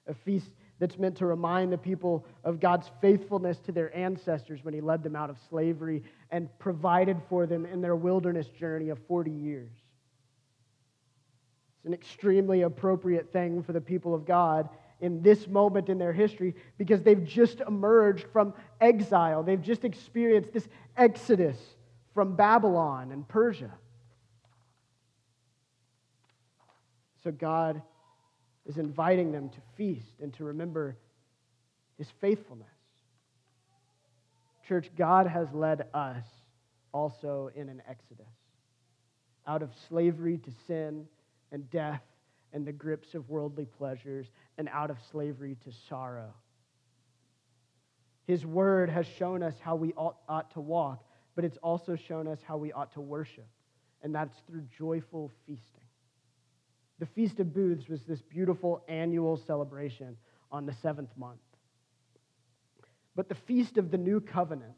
a 0.06 0.14
feast 0.14 0.50
that's 0.78 0.98
meant 0.98 1.16
to 1.16 1.26
remind 1.26 1.72
the 1.72 1.78
people 1.78 2.24
of 2.44 2.58
God's 2.58 2.90
faithfulness 3.00 3.58
to 3.60 3.72
their 3.72 3.94
ancestors 3.94 4.64
when 4.64 4.72
He 4.72 4.80
led 4.80 5.02
them 5.02 5.16
out 5.16 5.30
of 5.30 5.36
slavery 5.48 6.02
and 6.30 6.48
provided 6.58 7.18
for 7.28 7.46
them 7.46 7.66
in 7.66 7.80
their 7.80 7.96
wilderness 7.96 8.46
journey 8.48 8.88
of 8.88 8.98
40 9.06 9.30
years. 9.30 9.72
It's 11.80 11.86
an 11.86 11.94
extremely 11.94 12.60
appropriate 12.60 13.32
thing 13.32 13.62
for 13.62 13.72
the 13.72 13.80
people 13.80 14.14
of 14.14 14.26
God 14.26 14.68
in 15.00 15.22
this 15.22 15.48
moment 15.48 15.88
in 15.88 15.96
their 15.96 16.12
history 16.12 16.54
because 16.76 17.00
they've 17.02 17.24
just 17.24 17.60
emerged 17.60 18.26
from 18.34 18.52
exile. 18.82 19.42
They've 19.42 19.62
just 19.62 19.86
experienced 19.86 20.52
this 20.52 20.68
exodus 20.94 21.56
from 22.12 22.36
Babylon 22.36 23.12
and 23.12 23.26
Persia. 23.26 23.70
So 27.24 27.30
God 27.30 27.80
is 28.66 28.76
inviting 28.76 29.32
them 29.32 29.48
to 29.48 29.58
feast 29.74 30.20
and 30.20 30.34
to 30.34 30.44
remember 30.44 30.98
his 31.96 32.08
faithfulness. 32.20 32.68
Church, 34.68 34.90
God 34.98 35.26
has 35.26 35.48
led 35.54 35.86
us 35.94 36.24
also 36.92 37.50
in 37.54 37.70
an 37.70 37.82
exodus 37.88 38.26
out 39.46 39.62
of 39.62 39.70
slavery 39.88 40.36
to 40.36 40.50
sin 40.66 41.06
and 41.52 41.68
death 41.70 42.02
and 42.52 42.66
the 42.66 42.72
grips 42.72 43.14
of 43.14 43.28
worldly 43.28 43.64
pleasures 43.64 44.26
and 44.58 44.68
out 44.70 44.90
of 44.90 44.98
slavery 45.10 45.56
to 45.64 45.72
sorrow. 45.88 46.34
His 48.26 48.46
word 48.46 48.90
has 48.90 49.06
shown 49.18 49.42
us 49.42 49.54
how 49.60 49.76
we 49.76 49.92
ought, 49.94 50.16
ought, 50.28 50.52
to 50.52 50.60
walk, 50.60 51.04
but 51.34 51.44
it's 51.44 51.58
also 51.58 51.96
shown 51.96 52.28
us 52.28 52.38
how 52.46 52.56
we 52.56 52.72
ought 52.72 52.92
to 52.92 53.00
worship, 53.00 53.48
and 54.02 54.14
that's 54.14 54.36
through 54.46 54.62
joyful 54.78 55.30
feasting. 55.46 55.84
The 56.98 57.06
Feast 57.06 57.40
of 57.40 57.54
Booths 57.54 57.88
was 57.88 58.04
this 58.04 58.20
beautiful 58.20 58.84
annual 58.86 59.36
celebration 59.36 60.16
on 60.52 60.66
the 60.66 60.74
seventh 60.74 61.16
month. 61.16 61.40
But 63.16 63.28
the 63.28 63.34
Feast 63.34 63.78
of 63.78 63.90
the 63.90 63.98
New 63.98 64.20
Covenant, 64.20 64.76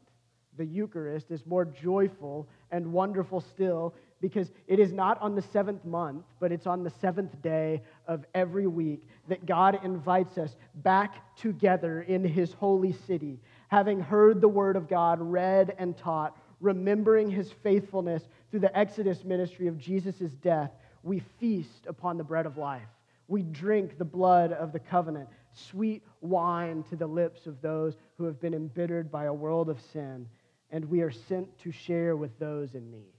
the 0.57 0.65
Eucharist, 0.65 1.31
is 1.31 1.45
more 1.45 1.65
joyful 1.65 2.47
and 2.71 2.93
wonderful 2.93 3.41
still 3.41 3.93
because 4.23 4.53
it 4.67 4.79
is 4.79 4.93
not 4.93 5.21
on 5.21 5.35
the 5.35 5.41
seventh 5.41 5.83
month, 5.83 6.23
but 6.39 6.49
it's 6.49 6.65
on 6.65 6.81
the 6.81 6.89
seventh 7.01 7.41
day 7.41 7.81
of 8.07 8.25
every 8.33 8.67
week 8.67 9.05
that 9.27 9.45
God 9.45 9.83
invites 9.83 10.37
us 10.37 10.55
back 10.75 11.35
together 11.35 12.03
in 12.03 12.23
his 12.23 12.53
holy 12.53 12.93
city, 12.93 13.37
having 13.67 13.99
heard 13.99 14.39
the 14.39 14.47
word 14.47 14.77
of 14.77 14.87
God 14.87 15.19
read 15.19 15.75
and 15.77 15.97
taught, 15.97 16.37
remembering 16.61 17.29
his 17.29 17.51
faithfulness 17.63 18.23
through 18.49 18.61
the 18.61 18.77
Exodus 18.77 19.25
ministry 19.25 19.67
of 19.67 19.77
Jesus' 19.77 20.31
death. 20.35 20.71
We 21.03 21.21
feast 21.37 21.85
upon 21.85 22.17
the 22.17 22.23
bread 22.23 22.45
of 22.45 22.55
life. 22.55 22.87
We 23.27 23.41
drink 23.41 23.97
the 23.97 24.05
blood 24.05 24.53
of 24.53 24.71
the 24.71 24.79
covenant, 24.79 25.27
sweet 25.51 26.01
wine 26.21 26.85
to 26.91 26.95
the 26.95 27.07
lips 27.07 27.45
of 27.45 27.61
those 27.61 27.97
who 28.17 28.23
have 28.23 28.39
been 28.39 28.53
embittered 28.53 29.11
by 29.11 29.25
a 29.25 29.33
world 29.33 29.67
of 29.67 29.81
sin, 29.91 30.29
and 30.71 30.85
we 30.85 31.01
are 31.01 31.11
sent 31.11 31.59
to 31.59 31.73
share 31.73 32.15
with 32.15 32.39
those 32.39 32.73
in 32.73 32.89
need 32.89 33.12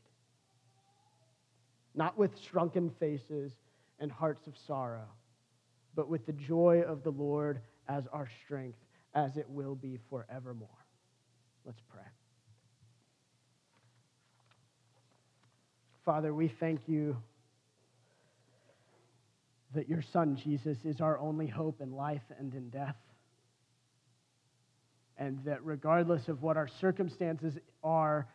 not 1.95 2.19
with 2.19 2.39
shrunken 2.41 2.91
faces 2.99 3.53
and 4.01 4.11
hearts 4.11 4.47
of 4.47 4.55
sorrow, 4.67 5.09
but 5.95 6.09
with 6.09 6.27
the 6.27 6.33
joy 6.33 6.83
of 6.87 7.03
the 7.05 7.11
Lord 7.11 7.61
as 7.89 8.05
our 8.13 8.29
strength, 8.45 8.79
as 9.15 9.37
it 9.37 9.49
will 9.49 9.75
be 9.75 9.99
forevermore. 10.11 10.69
Let's 11.65 11.81
pray. 11.89 12.03
Father, 16.05 16.35
we 16.35 16.49
thank 16.49 16.81
you 16.87 17.17
that 19.75 19.89
your 19.89 20.03
Son, 20.03 20.37
Jesus, 20.37 20.79
is 20.85 21.01
our 21.01 21.19
only 21.19 21.47
hope 21.47 21.81
in 21.81 21.93
life 21.93 22.23
and 22.39 22.55
in 22.55 22.69
death. 22.69 22.97
And 25.17 25.39
that 25.45 25.65
regardless 25.65 26.29
of 26.29 26.43
what 26.43 26.57
our 26.57 26.69
circumstances 26.69 27.57
are, 27.83 28.27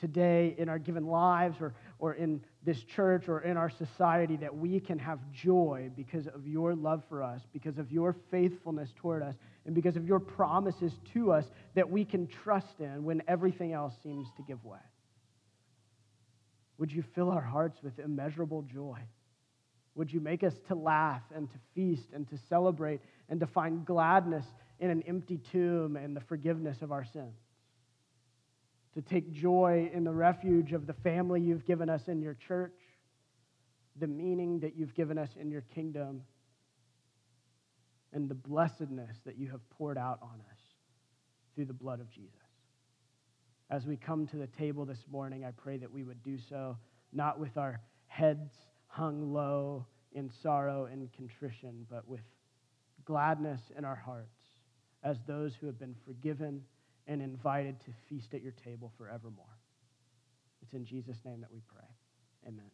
today 0.00 0.54
in 0.58 0.68
our 0.68 0.78
given 0.78 1.06
lives 1.06 1.60
or, 1.60 1.74
or 1.98 2.14
in 2.14 2.40
this 2.64 2.82
church 2.82 3.28
or 3.28 3.40
in 3.40 3.56
our 3.56 3.70
society 3.70 4.36
that 4.36 4.54
we 4.54 4.80
can 4.80 4.98
have 4.98 5.18
joy 5.32 5.90
because 5.96 6.26
of 6.26 6.46
your 6.46 6.74
love 6.74 7.02
for 7.08 7.22
us, 7.22 7.42
because 7.52 7.78
of 7.78 7.90
your 7.92 8.14
faithfulness 8.30 8.92
toward 8.96 9.22
us, 9.22 9.34
and 9.66 9.74
because 9.74 9.96
of 9.96 10.06
your 10.06 10.18
promises 10.18 10.92
to 11.12 11.32
us 11.32 11.44
that 11.74 11.88
we 11.88 12.04
can 12.04 12.26
trust 12.26 12.80
in 12.80 13.04
when 13.04 13.22
everything 13.28 13.72
else 13.72 13.94
seems 14.02 14.28
to 14.36 14.42
give 14.42 14.64
way. 14.64 14.78
Would 16.78 16.92
you 16.92 17.02
fill 17.14 17.30
our 17.30 17.42
hearts 17.42 17.82
with 17.82 17.98
immeasurable 17.98 18.62
joy? 18.62 18.98
Would 19.94 20.12
you 20.12 20.20
make 20.20 20.44
us 20.44 20.54
to 20.68 20.74
laugh 20.74 21.22
and 21.34 21.50
to 21.50 21.58
feast 21.74 22.08
and 22.14 22.28
to 22.30 22.38
celebrate 22.48 23.00
and 23.28 23.40
to 23.40 23.46
find 23.46 23.84
gladness 23.84 24.44
in 24.78 24.90
an 24.90 25.02
empty 25.08 25.38
tomb 25.50 25.96
and 25.96 26.16
the 26.16 26.20
forgiveness 26.20 26.82
of 26.82 26.92
our 26.92 27.04
sins? 27.04 27.34
To 28.94 29.02
take 29.02 29.32
joy 29.32 29.90
in 29.92 30.04
the 30.04 30.12
refuge 30.12 30.72
of 30.72 30.86
the 30.86 30.94
family 30.94 31.40
you've 31.40 31.66
given 31.66 31.88
us 31.88 32.02
in 32.08 32.20
your 32.20 32.34
church, 32.34 32.78
the 34.00 34.06
meaning 34.06 34.60
that 34.60 34.76
you've 34.76 34.94
given 34.94 35.18
us 35.18 35.30
in 35.40 35.50
your 35.50 35.62
kingdom, 35.74 36.22
and 38.12 38.28
the 38.28 38.34
blessedness 38.34 39.16
that 39.26 39.38
you 39.38 39.50
have 39.50 39.68
poured 39.70 39.98
out 39.98 40.18
on 40.22 40.40
us 40.50 40.58
through 41.54 41.66
the 41.66 41.74
blood 41.74 42.00
of 42.00 42.10
Jesus. 42.10 42.32
As 43.70 43.84
we 43.84 43.96
come 43.96 44.26
to 44.28 44.36
the 44.36 44.46
table 44.46 44.86
this 44.86 45.04
morning, 45.10 45.44
I 45.44 45.50
pray 45.50 45.76
that 45.76 45.92
we 45.92 46.02
would 46.02 46.22
do 46.22 46.38
so 46.48 46.78
not 47.12 47.38
with 47.38 47.56
our 47.56 47.80
heads 48.06 48.50
hung 48.86 49.32
low 49.32 49.86
in 50.12 50.30
sorrow 50.42 50.86
and 50.86 51.12
contrition, 51.12 51.86
but 51.90 52.08
with 52.08 52.22
gladness 53.04 53.60
in 53.76 53.84
our 53.84 53.96
hearts 53.96 54.40
as 55.02 55.18
those 55.26 55.54
who 55.54 55.66
have 55.66 55.78
been 55.78 55.94
forgiven 56.06 56.62
and 57.08 57.22
invited 57.22 57.80
to 57.80 57.90
feast 58.08 58.34
at 58.34 58.42
your 58.42 58.52
table 58.52 58.92
forevermore. 58.96 59.58
It's 60.62 60.74
in 60.74 60.84
Jesus' 60.84 61.24
name 61.24 61.40
that 61.40 61.50
we 61.50 61.62
pray. 61.66 61.88
Amen. 62.46 62.70